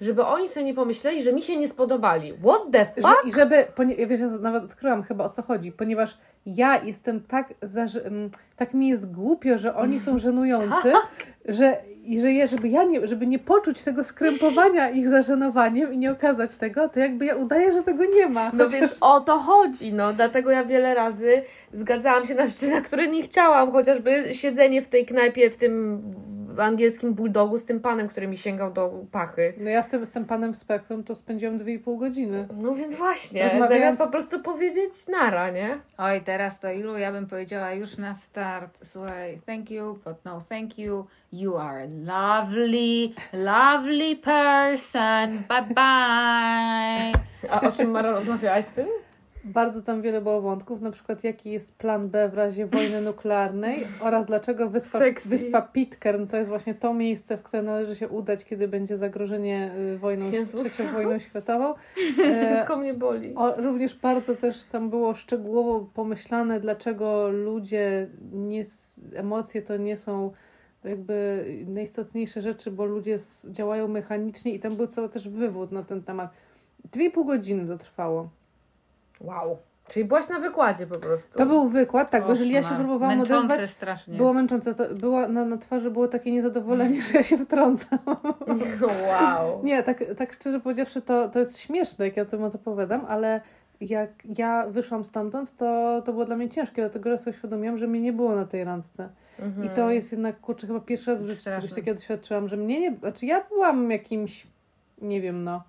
[0.00, 2.32] żeby oni sobie nie pomyśleli, że mi się nie spodobali.
[2.32, 3.26] What the Że, fuck?
[3.26, 3.66] I żeby,
[4.06, 7.54] wiesz, nawet odkryłam chyba o co chodzi, ponieważ ja jestem tak,
[8.04, 11.06] mm, tak mi jest głupio, że oni są żenujący, Tak.
[11.48, 15.98] że, i że ja, żeby ja nie, żeby nie poczuć tego skrępowania ich zażenowaniem i
[15.98, 18.50] nie okazać tego, to jakby ja udaję, że tego nie ma.
[18.52, 20.12] No Chociaż- więc o to chodzi, no.
[20.12, 23.70] Dlatego ja wiele razy zgadzałam się na rzeczy, na które nie chciałam.
[23.72, 26.02] Chociażby siedzenie w tej knajpie, w tym
[26.60, 29.54] angielskim bulldogu z tym panem, który mi sięgał do pachy.
[29.58, 32.48] No ja z tym, z tym panem w spektrum to spędziłam 2,5 godziny.
[32.60, 35.78] No więc właśnie, Rozmawiając- zamiast po prostu powiedzieć nara, nie?
[35.98, 38.80] Oj, teraz to ilu ja bym powiedziała już na start.
[38.84, 41.06] Słuchaj, thank you, but no thank you.
[41.32, 45.30] You are a lovely, lovely person.
[45.48, 47.12] Bye bye.
[47.50, 48.86] A o czym Mara rozmawiałaś z tym?
[49.44, 53.84] Bardzo tam wiele było wątków, na przykład jaki jest plan B w razie wojny nuklearnej
[54.00, 55.28] oraz dlaczego wyspa, Sexy.
[55.28, 59.70] wyspa Pitcairn to jest właśnie to miejsce, w które należy się udać, kiedy będzie zagrożenie
[59.94, 60.62] y, wojną, Jezus.
[60.62, 61.74] trzecią wojną światową.
[62.24, 63.34] E, Wszystko mnie boli.
[63.34, 68.64] o, również bardzo też tam było szczegółowo pomyślane, dlaczego ludzie, nie,
[69.14, 70.32] emocje to nie są
[70.84, 73.18] jakby najistotniejsze rzeczy, bo ludzie
[73.50, 76.30] działają mechanicznie i tam był cały też wywód na ten temat.
[76.92, 78.28] Dwie i pół godziny to trwało.
[79.20, 79.58] Wow.
[79.88, 81.38] Czyli byłaś na wykładzie po prostu.
[81.38, 84.16] To był wykład, tak, bo jeżeli ja się próbowałam Męczące odezwać, strasznie.
[84.16, 84.74] było męczące.
[84.74, 87.98] To było, na, na twarzy było takie niezadowolenie, że ja się wtrącam.
[89.08, 89.60] Wow.
[89.64, 93.40] Nie, tak, tak szczerze powiedziawszy, to, to jest śmieszne, jak ja o tym opowiadam, ale
[93.80, 97.86] jak ja wyszłam stamtąd, to, to było dla mnie ciężkie, dlatego że sobie uświadomiłam, że
[97.86, 99.08] mnie nie było na tej randce.
[99.38, 99.66] Mhm.
[99.66, 101.62] I to jest jednak, kurczę, chyba pierwszy raz w życiu Straszne.
[101.62, 102.96] czegoś takiego doświadczyłam, że mnie nie...
[102.96, 104.46] Znaczy ja byłam jakimś,
[105.02, 105.62] nie wiem, no,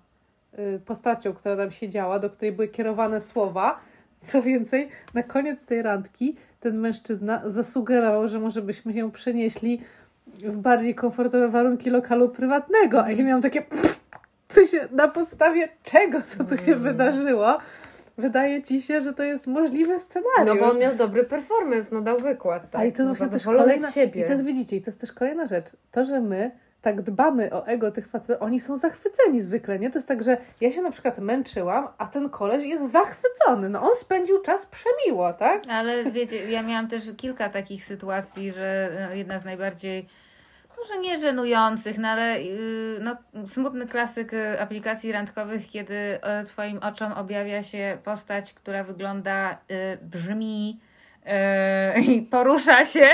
[0.86, 3.80] postacią, która tam siedziała, do której były kierowane słowa.
[4.20, 9.80] Co więcej, na koniec tej randki ten mężczyzna zasugerował, że może byśmy się przenieśli
[10.26, 13.04] w bardziej komfortowe warunki lokalu prywatnego.
[13.04, 13.62] A ja miałam takie...
[14.48, 17.58] Co się, na podstawie czego, co tu się wydarzyło?
[18.18, 20.60] Wydaje ci się, że to jest możliwy scenariusz.
[20.60, 22.70] No bo on miał dobry performance, no dał wykład.
[22.70, 22.80] Tak?
[22.80, 24.22] A i to jest właśnie też kolejna, z siebie.
[24.22, 25.66] I to jest, widzicie, i to jest też kolejna rzecz.
[25.90, 29.90] To, że my tak dbamy o ego tych facetów, oni są zachwyceni zwykle, nie?
[29.90, 33.68] To jest tak, że ja się na przykład męczyłam, a ten koleś jest zachwycony.
[33.68, 35.62] No on spędził czas przemiło, tak?
[35.68, 40.08] Ale wiecie, ja miałam też kilka takich sytuacji, że no, jedna z najbardziej,
[40.78, 43.16] może nie żenujących, no ale yy, no,
[43.48, 49.98] smutny klasyk y, aplikacji randkowych, kiedy y, Twoim oczom objawia się postać, która wygląda, y,
[50.02, 50.80] brzmi
[52.06, 53.08] i porusza się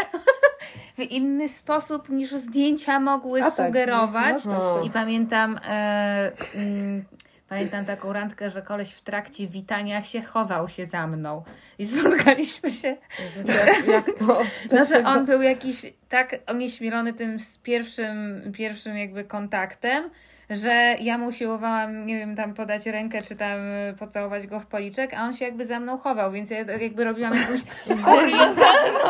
[0.98, 4.42] w inny sposób niż zdjęcia mogły A tak, sugerować.
[4.44, 7.05] tak, I pamiętam, e, mm,
[7.48, 11.42] pamiętam taką randkę, że koleś w trakcie witania się chował się za mną.
[11.79, 12.96] I spotkaliśmy się.
[13.20, 14.42] Jezus, jak, jak to...
[14.72, 20.11] No, że on był jakiś tak onieśmielony tym z pierwszym, pierwszym jakby kontaktem,
[20.52, 24.66] że ja mu usiłowałam, nie wiem, tam podać rękę, czy tam y, pocałować go w
[24.66, 27.60] policzek, a on się jakby za mną chował, więc ja tak jakby robiłam jakąś
[28.04, 29.08] kuriozalną,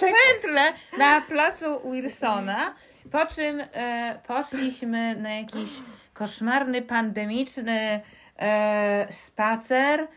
[0.00, 2.74] pętlę na placu Wilsona,
[3.12, 5.68] po czym e, poszliśmy na jakiś
[6.14, 8.00] koszmarny, pandemiczny
[8.38, 10.08] e, spacer.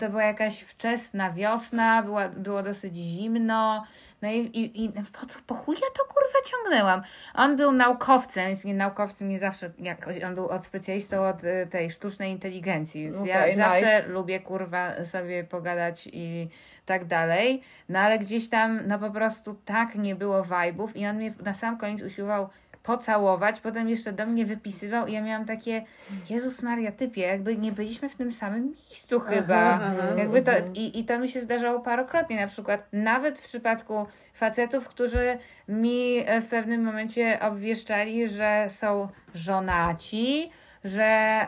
[0.00, 3.84] To była jakaś wczesna wiosna, była, było dosyć zimno.
[4.22, 7.02] No i, i, i po, co, po chuj ja to kurwa ciągnęłam.
[7.34, 11.66] On był naukowcem, więc mnie naukowcem nie zawsze, jakoś, on był od specjalistą od y,
[11.70, 13.02] tej sztucznej inteligencji.
[13.02, 14.08] Więc ja Okej, zawsze nice.
[14.08, 16.48] lubię kurwa sobie pogadać i
[16.86, 17.62] tak dalej.
[17.88, 21.54] No ale gdzieś tam no po prostu tak nie było vibe'ów i on mnie na
[21.54, 22.48] sam koniec usiłował
[22.82, 25.84] pocałować, potem jeszcze do mnie wypisywał i ja miałam takie
[26.30, 29.74] Jezus Maria, typie, jakby nie byliśmy w tym samym miejscu chyba.
[29.74, 29.92] aha.
[30.16, 34.88] Jakby to, i, I to mi się zdarzało parokrotnie, na przykład nawet w przypadku facetów,
[34.88, 35.38] którzy
[35.68, 40.50] mi e, w pewnym momencie obwieszczali, że są żonaci,
[40.84, 41.02] że,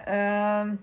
[0.06, 0.76] e,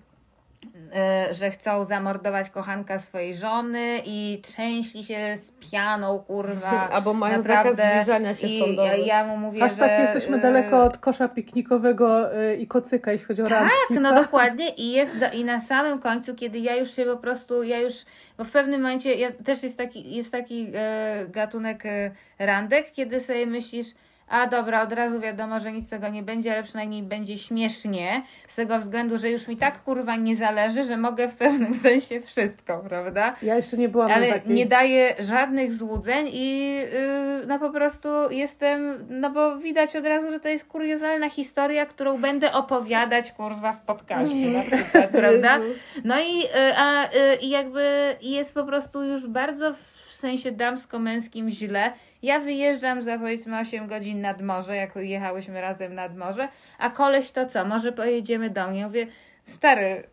[1.31, 6.89] że chcą zamordować kochanka swojej żony i trzęśli się z pianą, kurwa.
[6.93, 7.73] Albo mają naprawdę.
[7.73, 8.87] zakaz zbliżania się I sądowy.
[8.87, 12.67] ja, ja mu mówię, Aż tak że, jesteśmy e, daleko od kosza piknikowego y, i
[12.67, 16.35] kocyka, jeśli chodzi o randki, tak, no dokładnie i jest do, i na samym końcu,
[16.35, 17.93] kiedy ja już się po prostu, ja już,
[18.37, 23.21] bo w pewnym momencie ja, też jest taki, jest taki e, gatunek e, randek, kiedy
[23.21, 23.87] sobie myślisz,
[24.29, 28.21] a dobra, od razu wiadomo, że nic z tego nie będzie, ale przynajmniej będzie śmiesznie,
[28.47, 32.21] z tego względu, że już mi tak kurwa nie zależy, że mogę w pewnym sensie
[32.21, 33.35] wszystko, prawda?
[33.41, 34.55] Ja jeszcze nie byłam Ale takiej.
[34.55, 40.31] nie daję żadnych złudzeń i yy, no po prostu jestem, no bo widać od razu,
[40.31, 45.59] że to jest kuriozalna historia, którą będę opowiadać kurwa w podcaście na przykład, prawda?
[46.05, 49.73] No i, y, a, y, i jakby jest po prostu już bardzo
[50.19, 51.93] sensie damsko-męskim źle.
[52.23, 56.47] Ja wyjeżdżam za powiedzmy 8 godzin nad morze, jak jechałyśmy razem nad morze,
[56.79, 58.86] a koleś to co, może pojedziemy do mnie?
[58.86, 59.08] Mówię,
[59.43, 60.03] stary,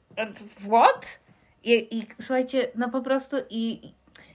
[0.69, 1.21] what?
[1.65, 3.93] I, i słuchajcie, no po prostu i,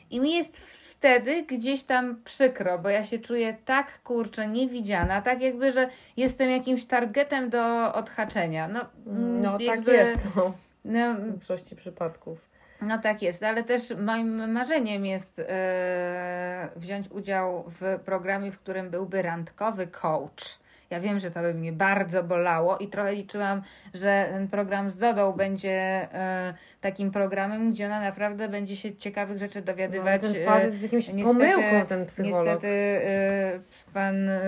[0.10, 0.60] i mi jest
[0.92, 6.50] wtedy gdzieś tam przykro, bo ja się czuję tak kurczę niewidziana, tak jakby, że jestem
[6.50, 8.68] jakimś targetem do odhaczenia.
[8.68, 10.54] No, mm, No tak jakby- jest no,
[10.86, 12.51] No, w większości przypadków.
[12.82, 18.89] No tak jest, ale też moim marzeniem jest e, wziąć udział w programie, w którym
[18.89, 20.62] byłby randkowy coach.
[20.91, 23.62] Ja wiem, że to by mnie bardzo bolało i trochę liczyłam,
[23.94, 29.38] że ten program z Dodą będzie e, takim programem, gdzie ona naprawdę będzie się ciekawych
[29.38, 30.22] rzeczy No, dowiadywać.
[30.22, 32.46] ten e, facet jest jakimś pomyłką, ten psycholog.
[32.46, 34.41] Niestety y, pan y,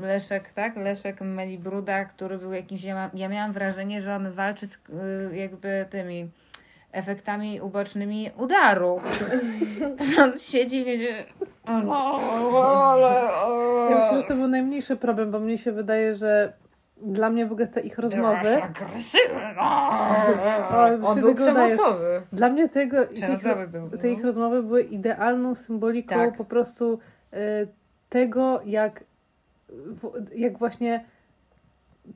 [0.00, 0.76] Leszek, tak?
[0.76, 2.82] Leszek Melibruda, który był jakimś.
[2.82, 6.30] Ja, ma, ja miałam wrażenie, że on walczy z y, jakby tymi
[6.96, 9.00] efektami ubocznymi udaru.
[10.14, 11.24] Że on siedzi i wiecie.
[11.64, 11.86] Ale.
[13.90, 16.52] Ja myślę, że to był najmniejszy problem, bo mnie się wydaje, że
[16.96, 18.58] dla mnie w ogóle te ich rozmowy.
[20.70, 22.22] O, On się był przemocowy.
[22.32, 22.96] Dla mnie tego,
[23.42, 24.12] te, był, te no.
[24.12, 26.36] ich rozmowy były idealną symboliką Tak.
[26.36, 26.98] po prostu
[27.32, 27.36] y,
[28.08, 29.04] tego, jak,
[29.68, 31.04] w, jak właśnie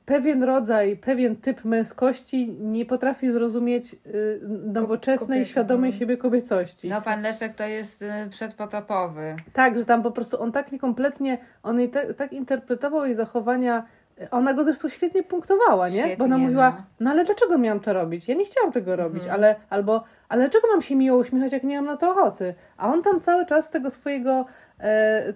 [0.05, 6.89] pewien rodzaj, pewien typ męskości nie potrafi zrozumieć y, nowoczesnej, świadomej siebie kobiecości.
[6.89, 9.35] No, pan Leszek to jest y, przedpotopowy.
[9.53, 13.83] Tak, że tam po prostu on tak niekompletnie, on jej tak, tak interpretował jej zachowania
[14.31, 15.97] Ona go zresztą świetnie punktowała, nie?
[15.97, 16.83] Świetnie, Bo ona mówiła, no.
[16.99, 18.27] no ale dlaczego miałam to robić?
[18.27, 19.35] Ja nie chciałam tego robić, Mhm.
[19.39, 22.53] ale albo, ale dlaczego mam się miło uśmiechać, jak nie mam na to ochoty?
[22.77, 24.45] A on tam cały czas z tego swojego
[24.79, 25.33] e,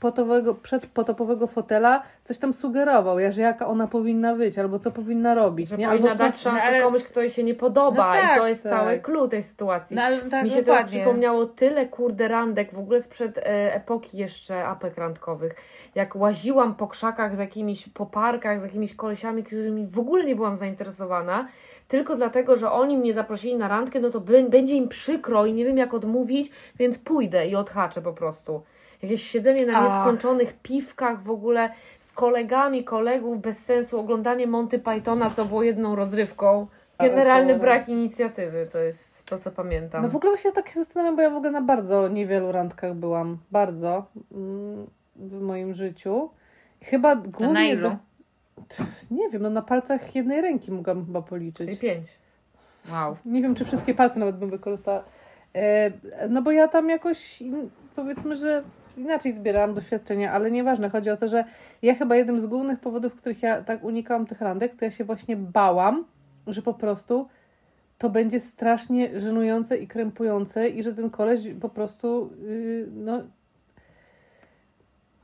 [0.00, 5.34] potowego, przedpotopowego fotela coś tam sugerował, ja, że jaka ona powinna być, albo co powinna
[5.34, 5.86] robić, Że nie?
[5.88, 8.14] powinna Albo dać szansę ale- komuś, kto jej się nie podoba.
[8.14, 8.72] No tak, I to jest tak.
[8.72, 9.96] cały clue tej sytuacji.
[9.96, 14.64] No, tak Mi się teraz przypomniało tyle kurde randek w ogóle sprzed e, epoki jeszcze
[14.64, 15.54] apek randkowych.
[15.94, 20.36] Jak łaziłam po krzakach z jakimiś, po parkach z jakimiś kolesiami, którymi w ogóle nie
[20.36, 21.46] byłam zainteresowana,
[21.88, 25.52] tylko dlatego, że oni mnie zaprosili na randkę, no to bę- będzie im przykro i
[25.54, 28.62] nie wiem jak odmówić, więc pójdę i odhaczę po prostu.
[29.02, 29.84] Jakieś siedzenie na Ach.
[29.84, 35.96] nieskończonych piwkach w ogóle z kolegami, kolegów, bez sensu, oglądanie Monty Pythona, co było jedną
[35.96, 36.66] rozrywką.
[36.98, 40.02] Generalny brak inicjatywy, to jest to, co pamiętam.
[40.02, 42.94] No w ogóle właśnie tak się zastanawiam, bo ja w ogóle na bardzo niewielu randkach
[42.94, 46.30] byłam, bardzo mm, w moim życiu.
[46.82, 47.52] Chyba głównie...
[47.52, 47.82] na ilu?
[47.82, 47.96] do-
[49.16, 51.66] Nie wiem, no na palcach jednej ręki mogłam chyba policzyć.
[51.66, 52.06] Czyli pięć.
[52.92, 53.16] Wow.
[53.24, 55.04] Nie wiem, czy wszystkie palce nawet bym wykorzystała.
[55.54, 55.92] E,
[56.28, 57.42] no bo ja tam jakoś,
[57.96, 58.62] powiedzmy, że
[58.96, 60.90] inaczej zbierałam doświadczenia, ale nieważne.
[60.90, 61.44] Chodzi o to, że
[61.82, 65.04] ja chyba jednym z głównych powodów, których ja tak unikałam tych randek, to ja się
[65.04, 66.04] właśnie bałam,
[66.46, 67.28] że po prostu
[67.98, 73.22] to będzie strasznie żenujące i krępujące i że ten koleś po prostu, yy, no,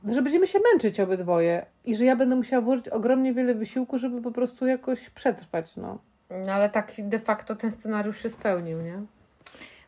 [0.03, 4.21] że będziemy się męczyć obydwoje i że ja będę musiała włożyć ogromnie wiele wysiłku, żeby
[4.21, 5.97] po prostu jakoś przetrwać, no.
[6.29, 9.01] No ale tak de facto ten scenariusz się spełnił, nie?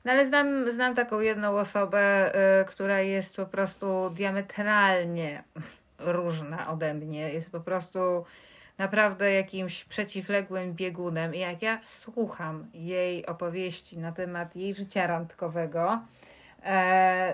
[0.06, 5.44] No ale znam, znam taką jedną osobę, y, która jest po prostu diametralnie
[6.00, 7.34] różna ode mnie.
[7.34, 8.26] Jest po prostu
[8.78, 11.36] naprawdę jakimś przeciwległym biegunem.
[11.36, 16.00] I jak ja słucham jej opowieści na temat jej życia randkowego,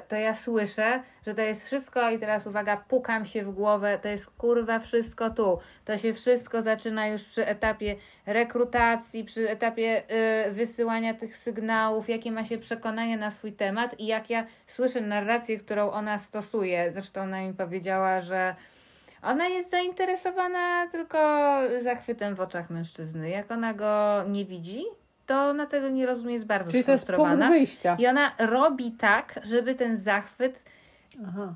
[0.08, 4.08] to ja słyszę, że to jest wszystko i teraz uwaga, pukam się w głowę, to
[4.08, 5.60] jest kurwa wszystko tu.
[5.86, 10.04] To się wszystko zaczyna już przy etapie rekrutacji, przy etapie
[10.48, 15.02] y, wysyłania tych sygnałów, jakie ma się przekonanie na swój temat i jak ja słyszę
[15.02, 16.94] narrację, którą ona stosuje.
[16.94, 18.56] Zresztą ona mi powiedziała, że
[19.22, 21.18] ona jest zainteresowana tylko
[21.82, 23.30] zachwytem w oczach mężczyzny.
[23.30, 24.84] Jak ona go nie widzi,
[25.26, 27.50] to ona tego nie rozumie, jest bardzo Czyli to jest punkt sfrustrowana.
[27.50, 27.96] wyjścia.
[28.00, 30.66] I ona robi tak, żeby ten zachwyt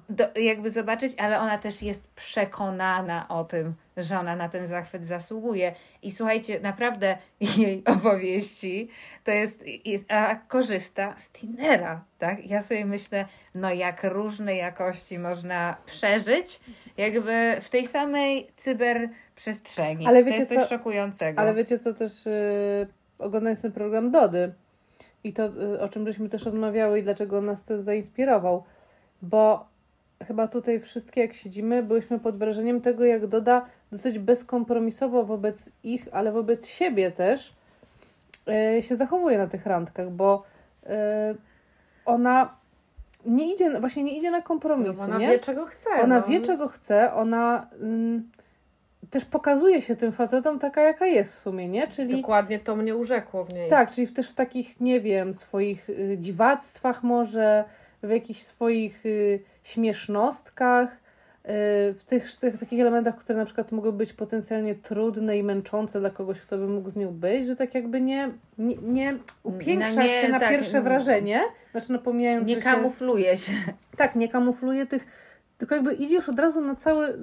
[0.10, 5.04] do, jakby zobaczyć, ale ona też jest przekonana o tym, że ona na ten zachwyt
[5.04, 5.74] zasługuje.
[6.04, 7.18] I słuchajcie, naprawdę
[7.58, 8.90] jej opowieści
[9.24, 12.46] to jest, jest a korzysta z Tinera, tak?
[12.48, 16.60] Ja sobie myślę, no jak różne jakości można przeżyć,
[16.98, 20.08] jakby w tej samej cyberprzestrzeni.
[20.08, 21.42] Ale to wiecie jest coś co- szokującego.
[21.42, 22.32] Ale wiecie co też, yy,
[23.20, 24.54] oglądając ten program Dody
[25.24, 28.64] i to, yy, o czym żeśmy też rozmawiały i dlaczego on nas to zainspirował,
[29.22, 29.66] bo
[30.28, 36.08] chyba tutaj wszystkie jak siedzimy, byłyśmy pod wrażeniem tego, jak Doda dosyć bezkompromisowo wobec ich,
[36.12, 37.54] ale wobec siebie też
[38.48, 40.44] yy, się zachowuje na tych randkach, bo
[40.84, 40.90] yy,
[42.06, 42.60] ona
[43.26, 45.28] nie idzie, właśnie nie idzie na No, kompromisy, bo ona nie?
[45.28, 45.90] wie, czego chce.
[46.04, 46.28] Ona no.
[46.28, 48.30] wie, czego chce, ona mm,
[49.10, 51.88] też pokazuje się tym facetom taka, jaka jest w sumie, nie?
[51.88, 53.70] Czyli Dokładnie to mnie urzekło w niej.
[53.70, 57.64] tak, czyli w- też w takich, nie wiem, swoich y, dziwactwach może,
[58.04, 60.98] w jakichś swoich y, śmiesznostkach, y,
[61.94, 66.10] w tych, tych takich elementach, które na przykład mogły być potencjalnie trudne i męczące dla
[66.10, 70.04] kogoś, kto by mógł z nią być, że tak jakby nie, nie, nie upiększa No
[70.04, 70.84] nie, się na tak, pierwsze mm.
[70.84, 71.42] wrażenie,
[71.72, 72.70] znaczy no pomijając, nie że się...
[72.70, 73.52] kamufluje się.
[73.98, 75.29] Tak, nie kamufluje tych.
[75.60, 77.18] Tylko jakby idzie już od razu na cały.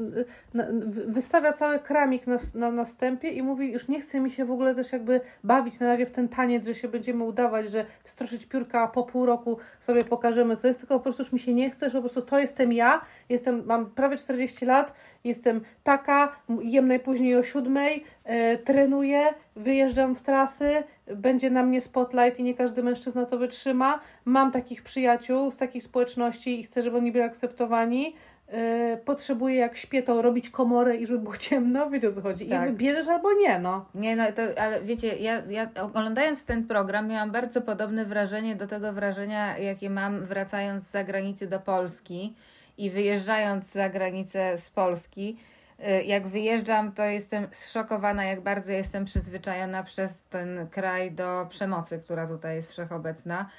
[0.55, 4.31] Na, wy- wystawia cały kramik na, na, na wstępie i mówi, już nie chce mi
[4.31, 7.71] się w ogóle też jakby bawić na razie w ten taniec, że się będziemy udawać,
[7.71, 11.33] że stroszyć piórka, a po pół roku sobie pokażemy, co jest, tylko po prostu już
[11.33, 14.93] mi się nie chce, że po prostu to jestem ja, jestem, mam prawie 40 lat,
[15.25, 20.83] jestem taka, jem najpóźniej o siódmej, e, trenuję, wyjeżdżam w trasy,
[21.15, 24.01] będzie na mnie spotlight i nie każdy mężczyzna to wytrzyma.
[24.25, 28.15] Mam takich przyjaciół z takich społeczności i chcę, żeby oni byli akceptowani.
[28.53, 32.47] Yy, potrzebuję jak śpię to robić komorę i żeby było ciemno, wiecie o co chodzi.
[32.47, 32.71] Tak.
[32.71, 33.85] I bierzesz albo nie, no.
[33.95, 38.67] Nie, no to, ale wiecie, ja, ja oglądając ten program miałam bardzo podobne wrażenie do
[38.67, 42.35] tego wrażenia, jakie mam wracając z zagranicy do Polski
[42.79, 45.37] i wyjeżdżając za granicę z Polski.
[45.81, 51.99] Y, Jak wyjeżdżam, to jestem zszokowana, jak bardzo jestem przyzwyczajona przez ten kraj do przemocy,
[51.99, 53.51] która tutaj jest wszechobecna.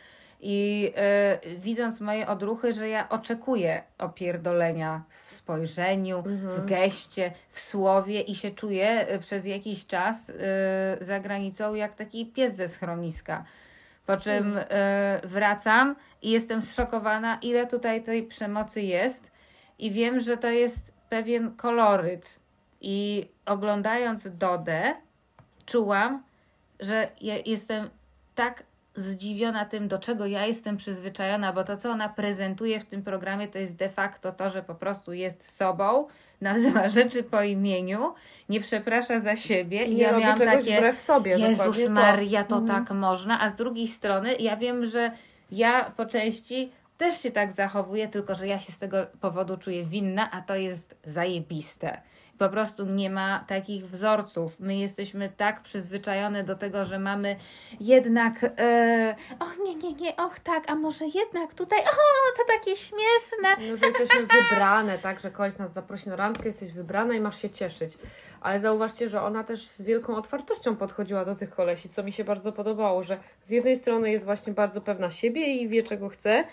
[0.41, 0.93] I
[1.45, 8.35] y, widząc moje odruchy, że ja oczekuję opierdolenia w spojrzeniu, w geście, w słowie i
[8.35, 10.33] się czuję y, przez jakiś czas y,
[11.01, 13.43] za granicą jak taki pies ze schroniska.
[14.05, 14.63] Po czym y,
[15.23, 19.31] wracam i jestem zszokowana, ile tutaj tej przemocy jest,
[19.79, 22.39] i wiem, że to jest pewien koloryt
[22.81, 24.95] I oglądając Dodę,
[25.65, 26.23] czułam,
[26.79, 27.89] że ja jestem
[28.35, 28.63] tak
[28.95, 33.47] zdziwiona tym, do czego ja jestem przyzwyczajona, bo to, co ona prezentuje w tym programie,
[33.47, 36.07] to jest de facto to, że po prostu jest sobą,
[36.41, 38.13] nazywa rzeczy po imieniu,
[38.49, 39.85] nie przeprasza za siebie.
[39.85, 41.31] I nie ja robi miałam czegoś takie, wbrew sobie.
[41.31, 41.91] Jezus dokładnie to.
[41.91, 45.11] Maria, to tak można, a z drugiej strony ja wiem, że
[45.51, 49.83] ja po części też się tak zachowuję, tylko że ja się z tego powodu czuję
[49.83, 52.01] winna, a to jest zajebiste.
[52.37, 54.59] Po prostu nie ma takich wzorców.
[54.59, 57.35] My jesteśmy tak przyzwyczajone do tego, że mamy
[57.79, 62.75] jednak, e, och nie, nie, nie, och tak, a może jednak tutaj, o, to takie
[62.75, 63.69] śmieszne.
[63.69, 67.41] No, że jesteśmy wybrane, tak, że koleś nas zaprosi na randkę, jesteś wybrana i masz
[67.41, 67.97] się cieszyć.
[68.41, 72.23] Ale zauważcie, że ona też z wielką otwartością podchodziła do tych kolesi, co mi się
[72.23, 76.43] bardzo podobało, że z jednej strony jest właśnie bardzo pewna siebie i wie, czego chce,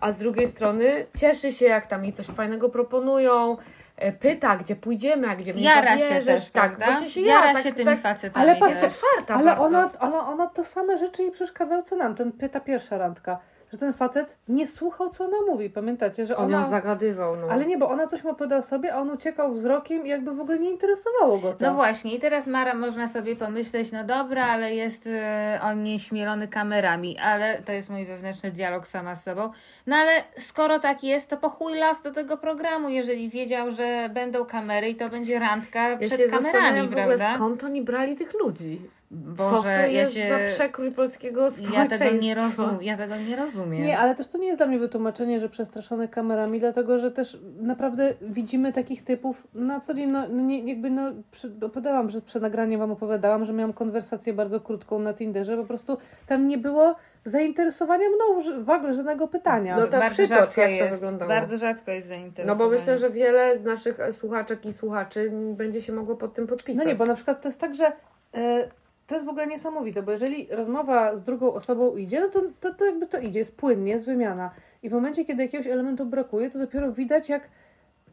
[0.00, 3.56] a z drugiej strony cieszy się, jak tam jej coś fajnego proponują,
[3.96, 6.24] e, pyta, gdzie pójdziemy, a gdzie mnie Jara się zabierzesz.
[6.26, 6.86] też, tak, prawda?
[6.86, 8.46] właśnie się Jara jara, się tak, tymi tak, facetami.
[8.46, 8.94] Ale patrzcie, też.
[8.96, 9.64] otwarta Ale bardzo.
[9.64, 12.14] ona, ona, ona to same rzeczy jej przeszkadzały, co nam.
[12.14, 13.38] Ten pyta pierwsza randka,
[13.72, 15.70] że ten facet nie słuchał, co ona mówi.
[15.70, 16.68] Pamiętacie, że On ją ona...
[16.68, 17.46] zagadywał, no.
[17.50, 20.40] Ale nie, bo ona coś mu opowiadała sobie, a on uciekał wzrokiem i jakby w
[20.40, 21.56] ogóle nie interesowało go to.
[21.60, 26.48] No właśnie, i teraz Mara można sobie pomyśleć, no dobra, ale jest e, on nieśmielony
[26.48, 29.50] kamerami, ale to jest mój wewnętrzny dialog sama z sobą.
[29.86, 34.10] No ale skoro tak jest, to po chuj las do tego programu, jeżeli wiedział, że
[34.14, 37.34] będą kamery i to będzie randka Ja przed się kamerami, zastanawiam w ogóle, prawda?
[37.34, 38.80] skąd oni brali tych ludzi.
[39.10, 40.46] Boże, Co to jest ja się...
[40.46, 41.98] za przekrój polskiego ja społeczeństwa?
[41.98, 43.82] tego nie rozumiem, ja tego nie rozumiem.
[43.82, 47.38] Nie, ale też to nie jest dla mnie wytłumaczenie, że przestraszony kamerami, dlatego że też
[47.60, 50.10] naprawdę widzimy takich typów na co dzień.
[50.10, 54.32] No, no nie, jakby no, przy, opowiadałam, że przed nagraniem Wam opowiadałam, że miałam konwersację
[54.32, 56.94] bardzo krótką na Tinderze, po prostu tam nie było
[57.24, 59.76] zainteresowania mną w ogóle żadnego pytania.
[59.76, 61.28] No tak, bardzo przytocz, rzadko jak to jest, wyglądało.
[61.28, 62.58] Bardzo rzadko jest No zainteresowanie.
[62.58, 66.84] bo myślę, że wiele z naszych słuchaczek i słuchaczy będzie się mogło pod tym podpisać.
[66.84, 67.92] No nie, bo na przykład to jest tak, że
[68.34, 68.68] e,
[69.10, 72.74] to jest w ogóle niesamowite, bo jeżeli rozmowa z drugą osobą idzie, no to, to,
[72.74, 74.50] to jakby to idzie, jest płynnie, jest wymiana.
[74.82, 77.48] I w momencie, kiedy jakiegoś elementu brakuje, to dopiero widać, jak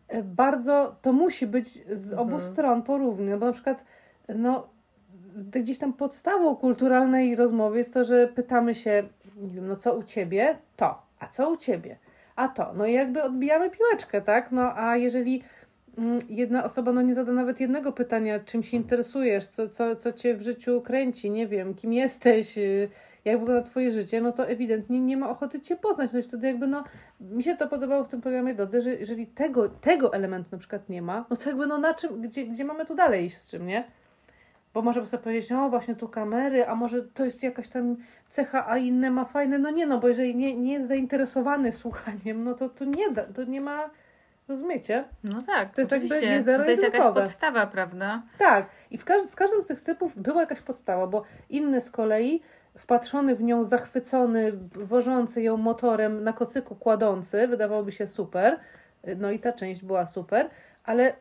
[0.08, 1.68] e, bardzo to musi być
[1.98, 2.42] z obu Mhm.
[2.42, 3.32] stron porówno.
[3.32, 3.86] No bo na przykład,
[4.36, 4.68] no,
[5.52, 9.04] gdzieś tam podstawą kulturalnej rozmowy jest to, że pytamy się,
[9.38, 10.58] nie wiem, no co u ciebie?
[10.76, 11.02] To.
[11.20, 11.98] A co u ciebie?
[12.36, 12.74] A to.
[12.74, 14.52] No i jakby odbijamy piłeczkę, tak?
[14.52, 15.44] No a jeżeli
[16.30, 20.36] jedna osoba no nie zada nawet jednego pytania, czym się interesujesz, co, co, co cię
[20.36, 22.90] w życiu kręci, nie wiem, kim jesteś, y,
[23.26, 26.14] jak wygląda twoje życie, no to ewidentnie nie ma ochoty cię poznać.
[26.14, 26.84] No i wtedy jakby no,
[27.22, 30.90] mi się to podobało w tym programie Dody, że jeżeli tego, tego elementu na przykład
[30.90, 33.52] nie ma, no to jakby no na czym, gdzie, gdzie mamy tu dalej iść z
[33.52, 33.84] czym, nie?
[34.74, 37.96] Bo może by sobie powiedzieć, no właśnie tu kamery, a może to jest jakaś tam
[38.30, 39.60] cecha, a inne ma fajne.
[39.60, 43.24] No nie, no bo jeżeli nie, nie jest zainteresowany słuchaniem, no to, to nie da,
[43.24, 43.90] to nie ma,
[44.50, 45.04] rozumiecie?
[45.24, 46.36] No tak, To jest jakby oczywiście.
[46.36, 48.24] nie zero To jest jakaś podstawa, prawda?
[48.38, 51.92] Tak, i w każdy, z każdym z tych typów była jakaś podstawa, bo inny z
[51.92, 52.42] kolei,
[52.78, 58.60] wpatrzony w nią, zachwycony, wożący ją motorem na kocyku kładący, wydawałoby się super,
[59.18, 60.50] no i ta część była super,
[60.84, 61.14] ale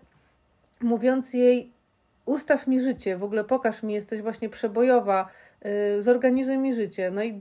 [0.80, 1.72] mówiąc jej,
[2.24, 5.28] ustaw mi życie, w ogóle pokaż mi, jesteś właśnie przebojowa,
[5.64, 7.40] yy, zorganizuj mi życie, no i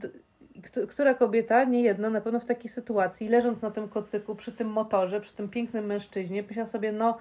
[0.90, 4.68] Która kobieta, nie jedna, na pewno w takiej sytuacji, leżąc na tym kocyku, przy tym
[4.70, 7.18] motorze, przy tym pięknym mężczyźnie, myślała sobie, no,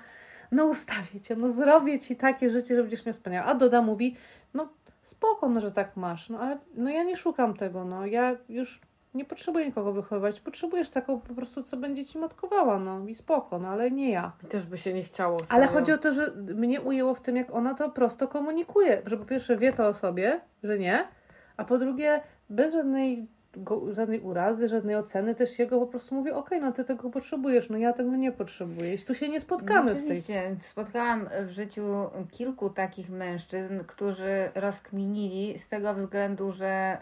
[0.53, 3.47] no ustawię cię, no zrobię ci takie życie, że będziesz miał wspaniałe.
[3.47, 4.17] A Doda mówi,
[4.55, 4.69] no
[5.03, 8.81] spoko, no, że tak masz, no ale no ja nie szukam tego, no ja już
[9.15, 13.59] nie potrzebuję nikogo wychowywać, potrzebujesz taką po prostu, co będzie ci matkowała, no i spoko,
[13.59, 14.33] no ale nie ja.
[14.49, 15.37] Też by się nie chciało.
[15.49, 15.81] Ale serio.
[15.81, 19.25] chodzi o to, że mnie ujęło w tym, jak ona to prosto komunikuje, że po
[19.25, 21.09] pierwsze wie to o sobie, że nie,
[21.57, 22.21] a po drugie
[22.55, 23.27] bez żadnej,
[23.57, 27.71] go, żadnej urazy, żadnej oceny też jego po prostu mówi, okej, no ty tego potrzebujesz,
[27.71, 30.23] no ja tego nie potrzebuję, jeśli tu się nie spotkamy w tej...
[30.63, 31.85] Spotkałam w życiu
[32.31, 36.99] kilku takich mężczyzn, którzy rozkminili z tego względu, że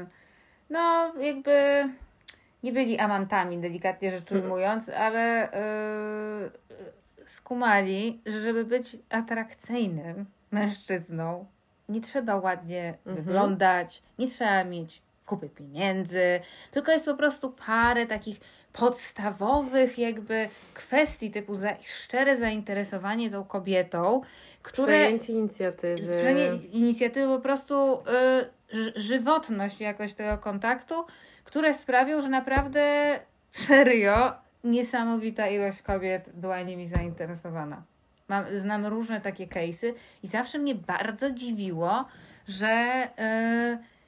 [0.00, 0.06] yy,
[0.70, 1.84] no jakby
[2.62, 4.42] nie byli amantami, delikatnie rzecz Mhm.
[4.42, 5.48] ujmując, ale
[7.18, 11.46] yy, skumali, że żeby być atrakcyjnym mężczyzną,
[11.88, 13.16] nie trzeba ładnie Mhm.
[13.26, 18.40] wyglądać, nie trzeba mieć kupy pieniędzy, tylko jest po prostu parę takich
[18.72, 24.20] podstawowych jakby kwestii typu za, szczere zainteresowanie tą kobietą,
[24.62, 26.60] które Przejęcie inicjatywy.
[26.72, 30.94] inicjatywy po prostu y, żywotność jakoś tego kontaktu,
[31.44, 33.18] które sprawią, że naprawdę
[33.52, 34.32] serio
[34.64, 37.82] niesamowita ilość kobiet była nimi zainteresowana.
[38.28, 42.04] Mam, znam różne takie case'y i zawsze mnie bardzo dziwiło,
[42.48, 43.04] że
[43.74, 43.98] y,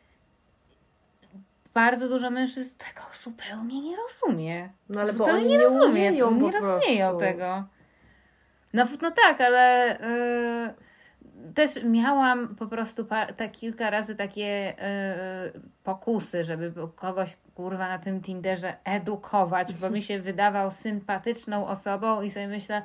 [1.74, 4.70] bardzo dużo mężczyzn tego zupełnie nie rozumie.
[4.88, 7.64] No ale bo zupełnie oni nie nie rozumie, umieją nie rozumieją tego.
[8.72, 10.74] No, no tak, ale y,
[11.54, 14.74] też miałam po prostu pa, tak kilka razy takie
[15.56, 22.22] y, pokusy, żeby kogoś kurwa na tym Tinderze edukować, bo mi się wydawał sympatyczną osobą
[22.22, 22.82] i sobie myślę,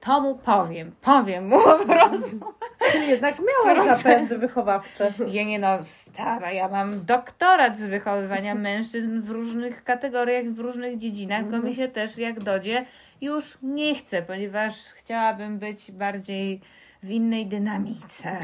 [0.00, 2.54] to mu powiem, powiem mu po prostu.
[2.92, 3.34] Czyli jednak
[3.66, 5.12] miałaś zapędy wychowawcze.
[5.28, 10.98] Ja nie no, stara, ja mam doktorat z wychowywania mężczyzn w różnych kategoriach, w różnych
[10.98, 12.86] dziedzinach, tylko mi się też jak dodzie
[13.20, 16.60] już nie chce, ponieważ chciałabym być bardziej
[17.02, 18.38] w innej dynamice.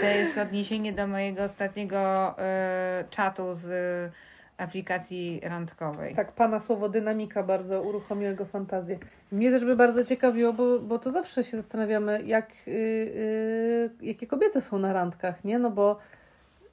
[0.00, 1.98] To jest odniesienie do mojego ostatniego
[2.38, 3.66] e, czatu z
[4.60, 6.14] aplikacji randkowej.
[6.14, 8.98] Tak, pana słowo dynamika bardzo uruchomiło jego fantazję.
[9.32, 14.26] Mnie też by bardzo ciekawiło, bo, bo to zawsze się zastanawiamy, jak, yy, yy, jakie
[14.26, 15.58] kobiety są na randkach, nie?
[15.58, 15.98] No bo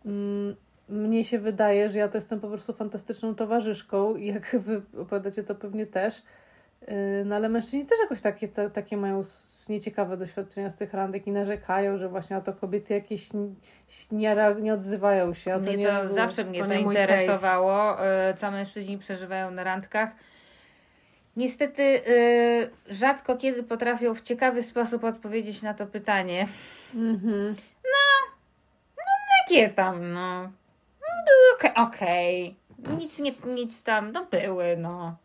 [0.06, 0.56] mm,
[0.90, 5.44] mnie się wydaje, że ja to jestem po prostu fantastyczną towarzyszką i jak wy opowiadacie,
[5.44, 6.24] to pewnie też.
[6.88, 9.24] Yy, no ale mężczyźni też jakoś takie, ta, takie mają
[9.70, 13.30] nieciekawe doświadczenia z tych randek i narzekają, że właśnie a to kobiety jakieś
[14.12, 15.54] nie, nie, odzywają się.
[15.54, 19.64] A to Mnie nie to zawsze mnie to to, interesowało, e, co mężczyźni przeżywają na
[19.64, 20.10] randkach.
[21.38, 26.48] Niestety e, rzadko kiedy potrafią w ciekawy sposób odpowiedzieć na to pytanie.
[26.96, 27.54] Mhm.
[29.50, 30.42] Jakie tam, no.
[30.44, 30.50] no
[31.56, 32.56] okej, okej.
[33.00, 35.16] Nic, nie, nic tam, no były, no.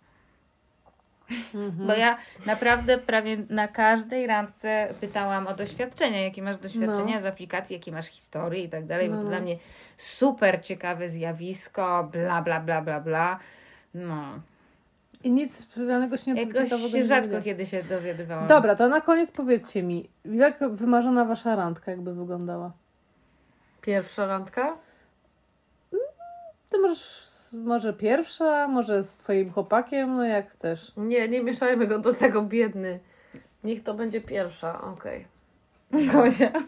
[1.54, 1.86] Mhm.
[1.86, 7.74] Bo ja naprawdę prawie na każdej randce pytałam o doświadczenia, jakie masz doświadczenia z aplikacji,
[7.76, 9.28] jakie masz historii i tak dalej, bo to No.
[9.28, 9.56] dla mnie
[9.96, 13.38] super ciekawe zjawisko, bla, bla, bla, bla, bla.
[13.94, 14.24] No,
[15.24, 17.42] I nic specjalnego się nie jakoś nie rzadko dowiedziałam.
[17.42, 18.46] kiedy się dowiadywałam.
[18.46, 22.72] Dobra, to na koniec powiedzcie mi, jak wymarzona wasza randka jakby wyglądała?
[23.82, 24.76] Pierwsza randka?
[26.70, 30.92] Ty możesz, może pierwsza, może z twoim chłopakiem, no jak chcesz.
[30.96, 33.00] Nie, nie mieszajmy go do tego, biedny.
[33.64, 35.26] Niech to będzie pierwsza, okej.
[36.12, 36.50] Gosia.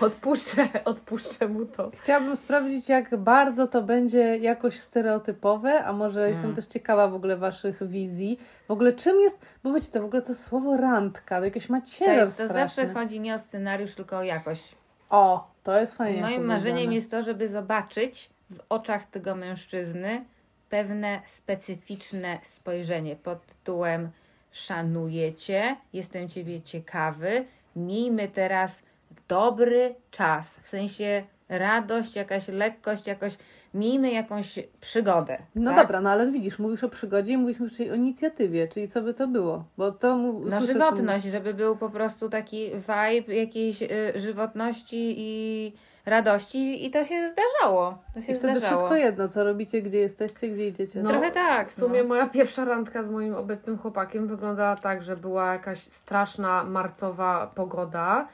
[0.00, 1.90] Odpuszczę, odpuszczę mu to.
[1.94, 6.56] Chciałabym sprawdzić, jak bardzo to będzie jakoś stereotypowe, a może jestem Mm.
[6.56, 8.38] też ciekawa w ogóle waszych wizji.
[8.68, 11.80] W ogóle czym jest, bo wiecie, to w ogóle to słowo randka, to jakieś ma
[11.80, 12.62] To, ciężar jest, to straszny.
[12.84, 14.76] zawsze chodzi nie o scenariusz, tylko o jakość.
[15.10, 20.24] O, to jest fajnie Moim marzeniem jest to, żeby zobaczyć w oczach tego mężczyzny
[20.68, 24.10] pewne specyficzne spojrzenie pod tytułem
[24.50, 27.44] szanuję cię, jestem ciebie ciekawy,
[27.76, 28.82] miejmy teraz
[29.28, 33.36] dobry czas, w sensie radość, jakaś lekkość, jakoś
[33.74, 35.38] miejmy jakąś przygodę.
[35.54, 35.80] No tak?
[35.80, 39.14] dobra, no ale widzisz, mówisz o przygodzie i mówiliśmy czyli o inicjatywie, czyli co by
[39.14, 39.64] to było?
[39.78, 43.88] Bo to mu, No słyszę, co żywotność, żeby był po prostu taki vibe jakiejś y,
[44.14, 45.72] żywotności i
[46.06, 47.98] radości i to się zdarzało.
[48.14, 48.76] To się I wtedy zdarzało.
[48.76, 51.02] wszystko jedno, co robicie, gdzie jesteście, gdzie idziecie.
[51.02, 51.68] No, Trochę tak.
[51.68, 52.08] W sumie no.
[52.08, 58.28] moja pierwsza randka z moim obecnym chłopakiem wyglądała tak, że była jakaś straszna marcowa pogoda,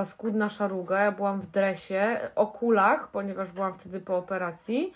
[0.00, 4.94] paskudna szaruga, ja byłam w dresie, okulach, ponieważ byłam wtedy po operacji.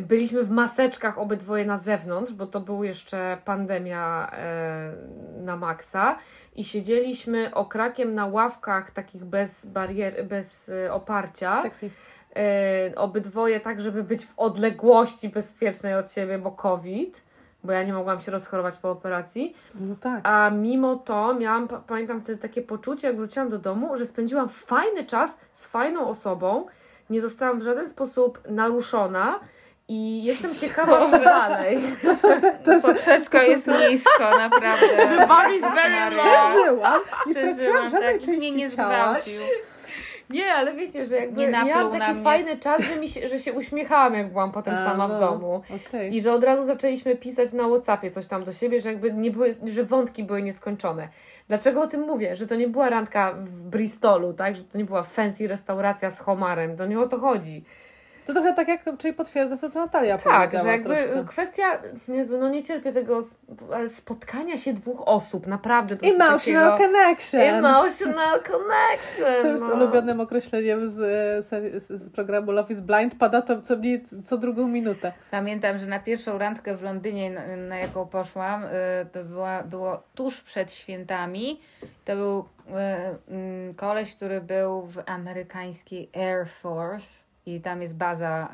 [0.00, 4.92] Byliśmy w maseczkach obydwoje na zewnątrz, bo to był jeszcze pandemia e,
[5.36, 6.18] na maksa
[6.56, 11.90] i siedzieliśmy okrakiem na ławkach takich bez barier, bez e, oparcia Sexy.
[12.36, 17.22] e, obydwoje tak, żeby być w odległości bezpiecznej od siebie, bo COVID,
[17.64, 20.20] bo ja nie mogłam się rozchorować po operacji, No tak.
[20.22, 24.48] a mimo to miałam, pa- pamiętam wtedy takie poczucie, jak wróciłam do domu, że spędziłam
[24.48, 26.66] fajny czas z fajną osobą,
[27.10, 29.40] nie zostałam w żaden sposób naruszona
[29.88, 31.78] i jestem ciekawa, co dalej.
[32.82, 34.86] Poprzeczka jest nisko, naprawdę.
[35.16, 36.08] The bar is very Maria.
[36.08, 38.88] Przeżyłam, nie Przeżyłam, straciłam żadnej tak, części mnie nie ciała.
[39.08, 39.40] zgwałcił.
[40.30, 43.52] Nie, ale wiecie, że jakby Nie miałam taki fajny czas, że, mi się, że się
[43.52, 45.62] uśmiechałam, jak byłam potem A, sama no, w domu.
[45.88, 46.14] Okej.
[46.14, 49.30] I że od razu zaczęliśmy pisać na Whatsappie coś tam do siebie, że jakby nie
[49.30, 51.08] były, że wątki były nieskończone.
[51.48, 52.36] Dlaczego o tym mówię?
[52.36, 54.56] Że to nie była randka w Bristolu, tak?
[54.56, 56.76] Że to nie była fancy restauracja z homarem.
[56.76, 57.64] To nie o to chodzi.
[58.26, 61.24] To trochę tak jak, czyli potwierdza to, co Natalia Tak, powiedziała że jakby troszkę.
[61.24, 61.64] kwestia,
[62.08, 63.22] Jezu, no nie cierpię tego,
[63.74, 65.96] ale spotkania się dwóch osób, naprawdę.
[66.02, 67.40] Emotional takiego- connection.
[67.40, 69.42] Emotional connection.
[69.42, 69.74] Co jest no.
[69.74, 73.14] ulubionym określeniem z, e, seri- z programu Love is Blind.
[73.14, 75.12] Pada to co, mniej, co drugą minutę.
[75.30, 78.68] Pamiętam, że na pierwszą randkę w Londynie, na, na jaką poszłam, y,
[79.12, 81.60] to była, było tuż przed świętami.
[82.04, 82.72] To był y,
[83.32, 88.48] mm, koleś, który był w amerykańskiej Air Force i tam jest baza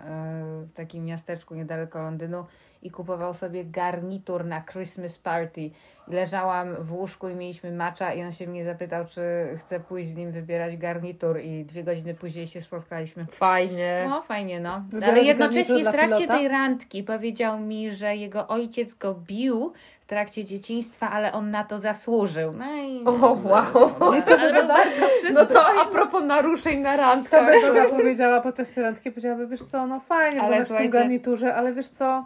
[0.62, 2.44] y, w takim miasteczku niedaleko Londynu
[2.82, 5.60] i kupował sobie garnitur na Christmas party.
[5.60, 9.20] I leżałam w łóżku i mieliśmy macza i on się mnie zapytał, czy
[9.56, 13.26] chcę pójść z nim wybierać garnitur i dwie godziny później się spotkaliśmy.
[13.30, 14.06] Fajnie.
[14.08, 14.82] No, fajnie, no.
[14.88, 20.06] Wybierać Ale jednocześnie w trakcie tej randki powiedział mi, że jego ojciec go bił w
[20.06, 22.52] trakcie dzieciństwa, ale on na to zasłużył.
[22.52, 23.04] No i...
[23.04, 24.14] O, wow.
[24.18, 25.04] I co bardzo
[25.34, 27.46] No to a propos naruszeń na Co randkach.
[27.46, 29.10] by Doda powiedziała podczas tej randki?
[29.10, 32.24] Powiedziałaby, wiesz co, no fajnie, Ale w tym garniturze, ale wiesz co,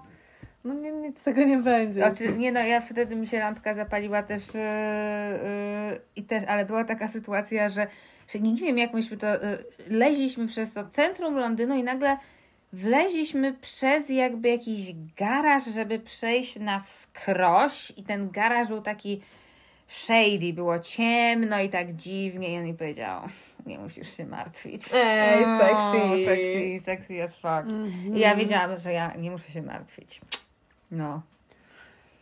[0.64, 2.00] no nie, nic z tego nie będzie.
[2.00, 6.64] Znaczy, nie no, ja wtedy mi się lampka zapaliła też yy, yy, i też, ale
[6.64, 7.86] była taka sytuacja, że,
[8.28, 9.38] że nie, nie wiem jak myśmy to, yy,
[9.88, 12.16] leźliśmy przez to centrum Londynu i nagle
[12.72, 19.20] wleźliśmy przez jakby jakiś garaż, żeby przejść na wskroś i ten garaż był taki
[19.86, 23.22] shady, było ciemno i tak dziwnie i on mi powiedział,
[23.66, 24.82] nie musisz się martwić.
[24.94, 26.24] Ej, O, sexy.
[26.24, 27.70] Sexy, sexy as fuck.
[27.72, 28.16] Mhm.
[28.16, 30.20] I ja wiedziałam, że ja nie muszę się martwić.
[30.92, 31.22] No.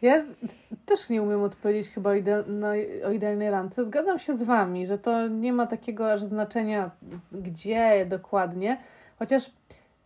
[0.03, 0.25] Ja
[0.87, 2.11] też nie umiem odpowiedzieć chyba
[3.05, 3.85] o, idealnej randce.
[3.85, 6.91] Zgadzam się z Wami, że to nie ma takiego aż znaczenia,
[7.33, 8.81] gdzie dokładnie,
[9.18, 9.51] chociaż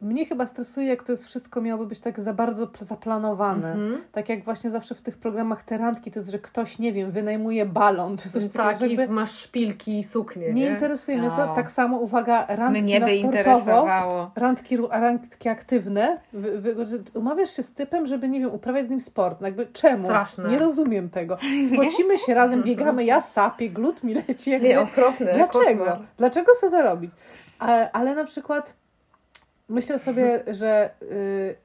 [0.05, 3.73] mnie chyba stresuje, jak to jest wszystko miałoby być tak za bardzo pl- zaplanowane.
[3.73, 4.01] Mhm.
[4.13, 7.11] Tak jak właśnie zawsze w tych programach te randki, to jest, że ktoś, nie wiem,
[7.11, 8.65] wynajmuje balon czy coś takiego.
[8.65, 10.67] Tak, że i masz szpilki i suknie, nie nie?
[10.71, 11.47] interesuje mnie to.
[11.47, 11.55] No.
[11.55, 14.31] Tak samo, uwaga, randki Mnie na by interesowało.
[14.37, 16.75] Randki, randki aktywne, wy, wy,
[17.15, 19.41] umawiasz się z typem, żeby, nie wiem, uprawiać z nim sport.
[19.41, 20.05] No jakby czemu?
[20.05, 20.49] Straszne.
[20.49, 21.39] Nie rozumiem tego.
[21.75, 24.51] Spocimy się razem, biegamy, ja sapię, glut mi leci.
[24.51, 25.33] Jakby, Nie, okropne.
[25.35, 25.85] Dlaczego?
[25.85, 25.99] koszmar.
[26.17, 27.11] Dlaczego sobie to robić?
[27.59, 28.75] Ale, ale na przykład
[29.69, 31.57] myślę sobie, że y,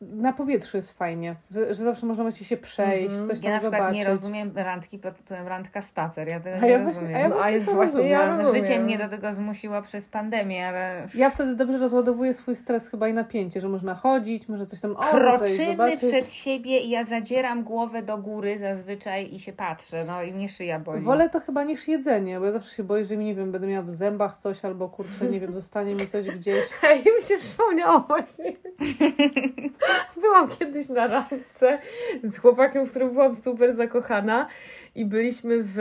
[0.00, 3.28] na powietrzu jest fajnie, że, że zawsze można się przejść, Mhm.
[3.28, 3.98] coś tam Ja na przykład zobaczyć.
[3.98, 6.28] nie rozumiem randki pod tytułem randka spacer.
[6.30, 7.16] Ja tego A nie ja właśnie- rozumiem.
[7.16, 8.40] a ja No, a właśnie właśnie ja rozumiem.
[8.46, 8.64] rozumiem.
[8.64, 13.08] Życie mnie do tego zmusiło przez pandemię, ale Ja wtedy dobrze rozładowuję swój stres chyba
[13.08, 17.64] i napięcie, że można chodzić, może coś tam o, kroczymy przed siebie i ja zadzieram
[17.64, 20.04] głowę do góry zazwyczaj i się patrzę.
[20.06, 21.00] No i mnie szyja boli.
[21.02, 23.66] Wolę to chyba niż jedzenie, bo ja zawsze się boję, że mi, nie wiem, będę
[23.66, 26.64] miała w zębach coś albo kurczę, nie wiem, zostanie mi coś gdzieś.
[26.90, 28.52] Ej, mi się przypomniało właśnie.
[30.20, 31.78] Byłam kiedyś na randce
[32.22, 34.46] z chłopakiem, w którym byłam super zakochana
[34.94, 35.78] i byliśmy w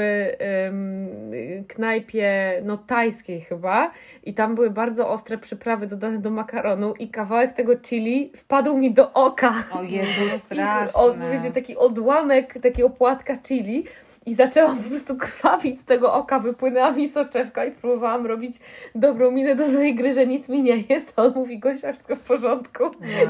[1.67, 3.91] knajpie no tajskiej chyba
[4.23, 8.93] i tam były bardzo ostre przyprawy dodane do makaronu i kawałek tego chili wpadł mi
[8.93, 9.53] do oka.
[9.71, 10.93] O Jezu, I straszne.
[10.93, 13.85] od, wiecie, taki odłamek takiego płatka chili
[14.29, 18.55] i zaczęłam po prostu krwawić z tego oka, wypłynęła mi soczewka i próbowałam robić
[18.95, 21.13] dobrą minę do złej gry, że nic mi nie jest.
[21.15, 22.83] A on mówi, Gosia, wszystko w porządku.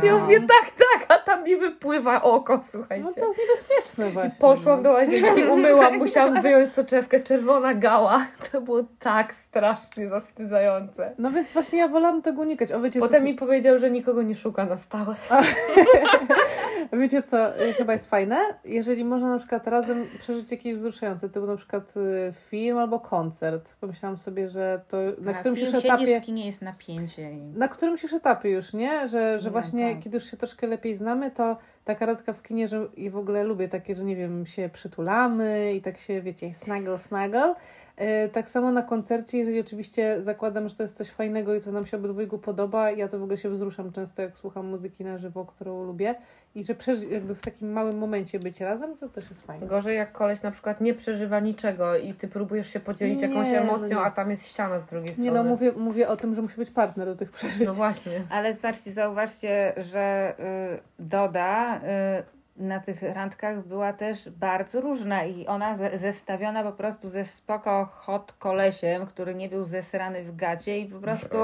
[0.03, 3.05] Ja mówię, tak, tak, a tam mi wypływa oko, słuchajcie.
[3.05, 4.39] No to jest niebezpieczne właśnie.
[4.41, 8.25] Poszłam do łazienki, umyłam, musiałam wyjąć soczewkę, czerwona gała.
[8.51, 11.13] To było tak strasznie zawstydzające.
[11.17, 12.71] No więc właśnie ja wolałam tego unikać.
[12.71, 15.15] O, wiecie, Potem mi powiedział, że nikogo nie szuka na stałe.
[16.93, 18.37] wiecie co y, chyba jest fajne?
[18.65, 23.75] Jeżeli można na przykład razem przeżyć jakieś wzruszające, typu na przykład y, film albo koncert.
[23.81, 26.21] Pomyślałam sobie, że to na Na którymś film już etapie...
[26.21, 27.31] w kinie jest napięcie.
[27.55, 29.07] Na którymś już etapie już, nie?
[29.07, 30.03] Że, że No, właśnie tak.
[30.03, 33.43] kiedy już się troszkę lepiej znamy, to taka radka w kinie, że i w ogóle
[33.43, 37.55] lubię takie, że nie wiem, się przytulamy i tak się, wiecie, snuggle, snuggle.
[37.99, 41.71] Yy, Tak samo na koncercie, jeżeli oczywiście zakładam, że to jest coś fajnego i co
[41.71, 45.17] nam się obydwojgu podoba, ja to w ogóle się wzruszam często, jak słucham muzyki na
[45.17, 46.15] żywo, którą lubię
[46.55, 49.67] i że przeży- jakby w takim małym momencie być razem, to też jest fajne.
[49.67, 53.51] Gorzej jak koleś na przykład nie przeżywa niczego i ty próbujesz się podzielić Nie, jakąś
[53.51, 54.05] no emocją, nie.
[54.05, 55.31] a tam jest ściana z drugiej Nie strony.
[55.33, 57.61] no, mówię, mówię o tym, że musi być partner do tych przeżyć.
[57.67, 58.21] No właśnie.
[58.29, 65.47] Ale zobaczcie, zauważcie, że y, Doda y, na tych randkach była też bardzo różna i
[65.47, 70.79] ona ze, zestawiona po prostu ze spoko hot kolesiem, który nie był zesrany w gacie
[70.79, 71.37] i po prostu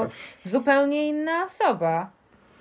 [0.44, 2.10] zupełnie inna osoba.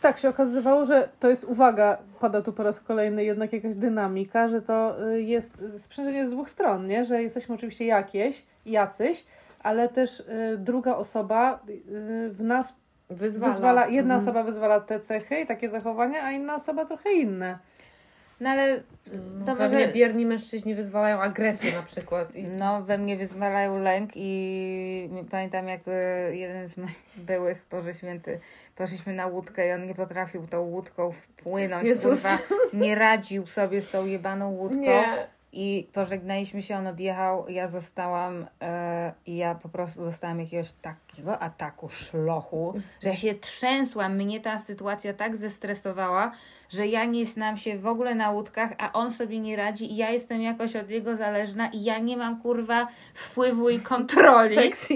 [0.01, 4.49] Tak, się okazywało, że to jest, uwaga, pada tu po raz kolejny jednak jakaś dynamika,
[4.49, 7.05] że to y, jest sprzężenie z dwóch stron, nie?
[7.05, 9.25] Że jesteśmy oczywiście jakieś, jacyś,
[9.63, 10.25] ale też y,
[10.59, 12.75] druga osoba y, w nas
[13.11, 13.53] Wyzwala.
[13.53, 14.21] wyzwala, jedna Mhm.
[14.23, 17.59] osoba wyzwala te cechy i takie zachowania, a inna osoba trochę inne.
[18.41, 18.81] No ale
[19.39, 19.93] No, to pewnie może...
[19.93, 22.37] bierni mężczyźni wyzwalają agresję na przykład.
[22.37, 22.45] I...
[22.45, 28.41] No, we mnie wyzwalają lęk i pamiętam jak y, jeden z moich byłych, Boże Święty,
[28.77, 32.23] poszliśmy na łódkę i on nie potrafił tą łódką wpłynąć, Jezus.
[32.23, 32.39] kurwa,
[32.73, 34.81] nie radził sobie z tą jebaną łódką.
[34.81, 35.05] Nie.
[35.57, 41.39] I pożegnaliśmy się, on odjechał, ja zostałam e, i ja po prostu dostałam jakiegoś takiego
[41.39, 44.17] ataku szlochu, że ja się trzęsłam.
[44.17, 46.33] Mnie ta sytuacja tak zestresowała,
[46.75, 49.97] że ja nie znam się w ogóle na łódkach, a on sobie nie radzi i
[49.97, 54.55] ja jestem jakoś od niego zależna i ja nie mam kurwa wpływu i kontroli.
[54.55, 54.95] Sexy.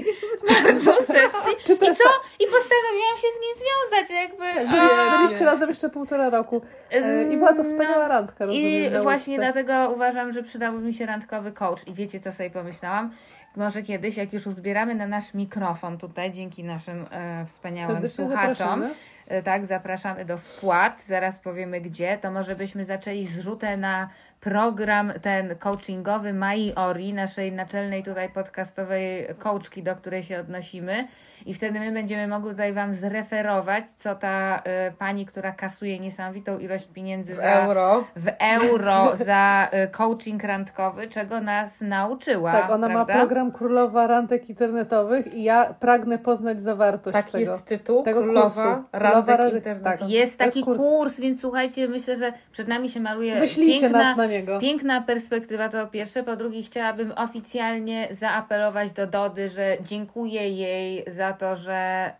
[0.49, 1.51] Bardzo sexy.
[1.65, 2.05] Czy to I co?
[2.41, 4.71] I postanowiłam się z nim związać, jakby.
[4.71, 6.63] Byliście, a- byliście razem jeszcze półtora roku.
[6.91, 8.95] E, I była to wspaniała randka, rozumiem.
[8.95, 11.87] I właśnie dlatego uważam, że przydałby mi się randkowy coach.
[11.89, 13.11] I wiecie, co sobie pomyślałam?
[13.57, 18.55] Może kiedyś, jak już uzbieramy na nasz mikrofon tutaj, dzięki naszym e, wspaniałym Serdecznie słuchaczom,
[18.55, 18.91] zapraszamy.
[19.29, 24.09] e, tak, zapraszamy do wpłat, zaraz powiemy gdzie, to może byśmy zaczęli zrzutę na
[24.41, 31.09] program ten coachingowy Mai Ori, naszej naczelnej tutaj podcastowej coachki, do której się odnosimy
[31.47, 36.59] i wtedy my będziemy mogli tutaj Wam zreferować, co ta e, pani, która kasuje niesamowitą
[36.59, 38.05] ilość pieniędzy W za euro.
[38.17, 42.53] w euro za y, coaching randkowy, czego nas nauczyła.
[42.53, 43.15] Tak, ona prawda?
[43.15, 47.51] ma program Królowa Randek Internetowych i ja pragnę poznać zawartość Taki tego.
[47.53, 48.03] jest tytuł.
[48.03, 48.61] tego Królowa kursu.
[48.93, 49.99] Królowa Randek Randek- internetowych.
[50.01, 50.11] tak.
[50.11, 50.83] Jest To jest taki kurs.
[50.83, 51.21] kurs.
[51.21, 54.59] więc słuchajcie, myślę, że przed nami się maluje Wyślijcie piękna, nas na niego.
[54.59, 56.23] piękna perspektywa, to pierwsze.
[56.23, 62.13] Po drugie, chciałabym oficjalnie zaapelować do Dody, że dziękuję jej za to, że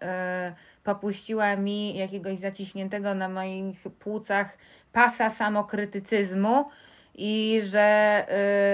[0.53, 4.59] y, popuściła mi jakiegoś zaciśniętego na moich płucach
[4.93, 6.65] pasa samokrytycyzmu
[7.21, 8.27] i że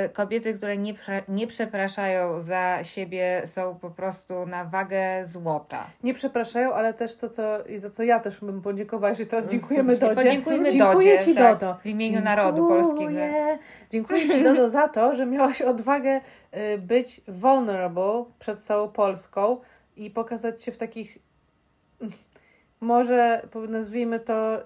[0.07, 0.95] y, kobiety, które nie,
[1.29, 5.87] nie przepraszają za siebie, są po prostu na wagę złota.
[6.03, 9.47] Nie przepraszają, ale też to, co, i za co ja też bym podziękowała, jeżeli teraz
[9.47, 10.15] dziękujemy Dodzie.
[10.15, 11.77] Podziękujmy Dziękuję Dodzie, Ci, tak, Dodo.
[11.83, 13.21] w imieniu narodu polskiego.
[13.91, 16.21] Dziękuję Ci, Dodo, za to, że miałaś odwagę
[16.75, 19.61] y, być vulnerable przed całą Polską
[19.97, 21.19] i pokazać się w takich,
[22.81, 24.59] może nazwijmy to,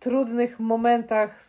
[0.00, 1.40] trudnych momentach,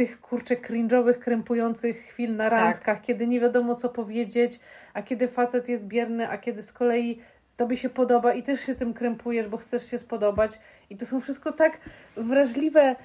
[0.00, 2.60] tych kurczę cringe'owych, krępujących chwil na Tak.
[2.60, 4.60] randkach, kiedy nie wiadomo co powiedzieć,
[4.94, 7.20] a kiedy facet jest bierny, a kiedy z kolei
[7.56, 10.60] tobie się podoba i też się tym krępujesz, bo chcesz się spodobać.
[10.90, 11.78] I to są wszystko tak
[12.16, 12.96] wrażliwe,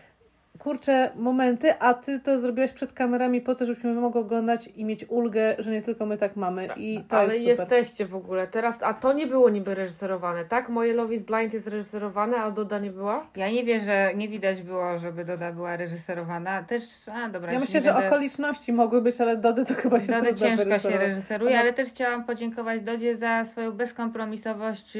[0.59, 5.05] kurcze momenty, a ty to zrobiłaś przed kamerami po to, żebyśmy mogli oglądać i mieć
[5.09, 6.67] ulgę, że nie tylko my tak mamy.
[6.77, 7.77] I to Ale jest super.
[7.77, 10.69] jesteście w ogóle teraz, a to nie było niby reżyserowane, tak?
[10.69, 13.27] Moje Love is Blind jest reżyserowane, a Doda nie była?
[13.35, 16.63] Ja nie wierzę, nie widać było, żeby Doda była reżyserowana.
[16.63, 16.83] Też,
[17.13, 17.53] a dobra.
[17.53, 20.89] Ja myślę, że będę- okoliczności mogły być, ale Dody to chyba się Dody trudno ciężko
[20.89, 24.99] się reżyseruje, ale też chciałam podziękować Dodzie za swoją bezkompromisowość y,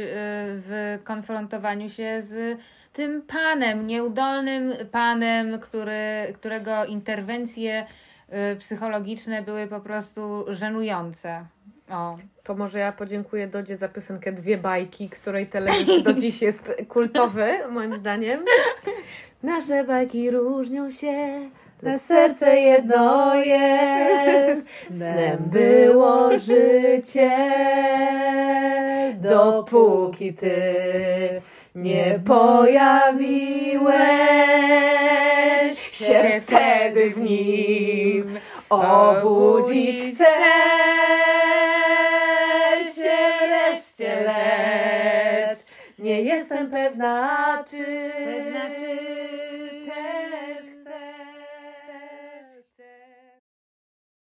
[0.57, 2.57] w konfrontowaniu się z
[2.95, 7.85] tym panem, nieudolnym panem, który, którego interwencje
[8.53, 11.45] y, psychologiczne były po prostu żenujące.
[11.89, 12.17] O.
[12.43, 17.47] To może ja podziękuję Dodzie za piosenkę Dwie bajki, której teledysk do dziś jest kultowy,
[17.71, 18.45] moim zdaniem.
[19.43, 21.49] Nasze bajki różnią się,
[21.81, 24.69] lecz serce jedno jest.
[24.69, 27.31] Snem było życie,
[29.21, 30.55] dopóki ty
[31.75, 33.95] nie pojawiłeś
[35.91, 38.39] się wtedy w nim.
[38.69, 40.25] Obudzić chcę
[42.95, 45.57] się wreszcie, lecz
[45.99, 47.85] nie jestem pewna, czy,
[48.25, 49.24] Pewna, czy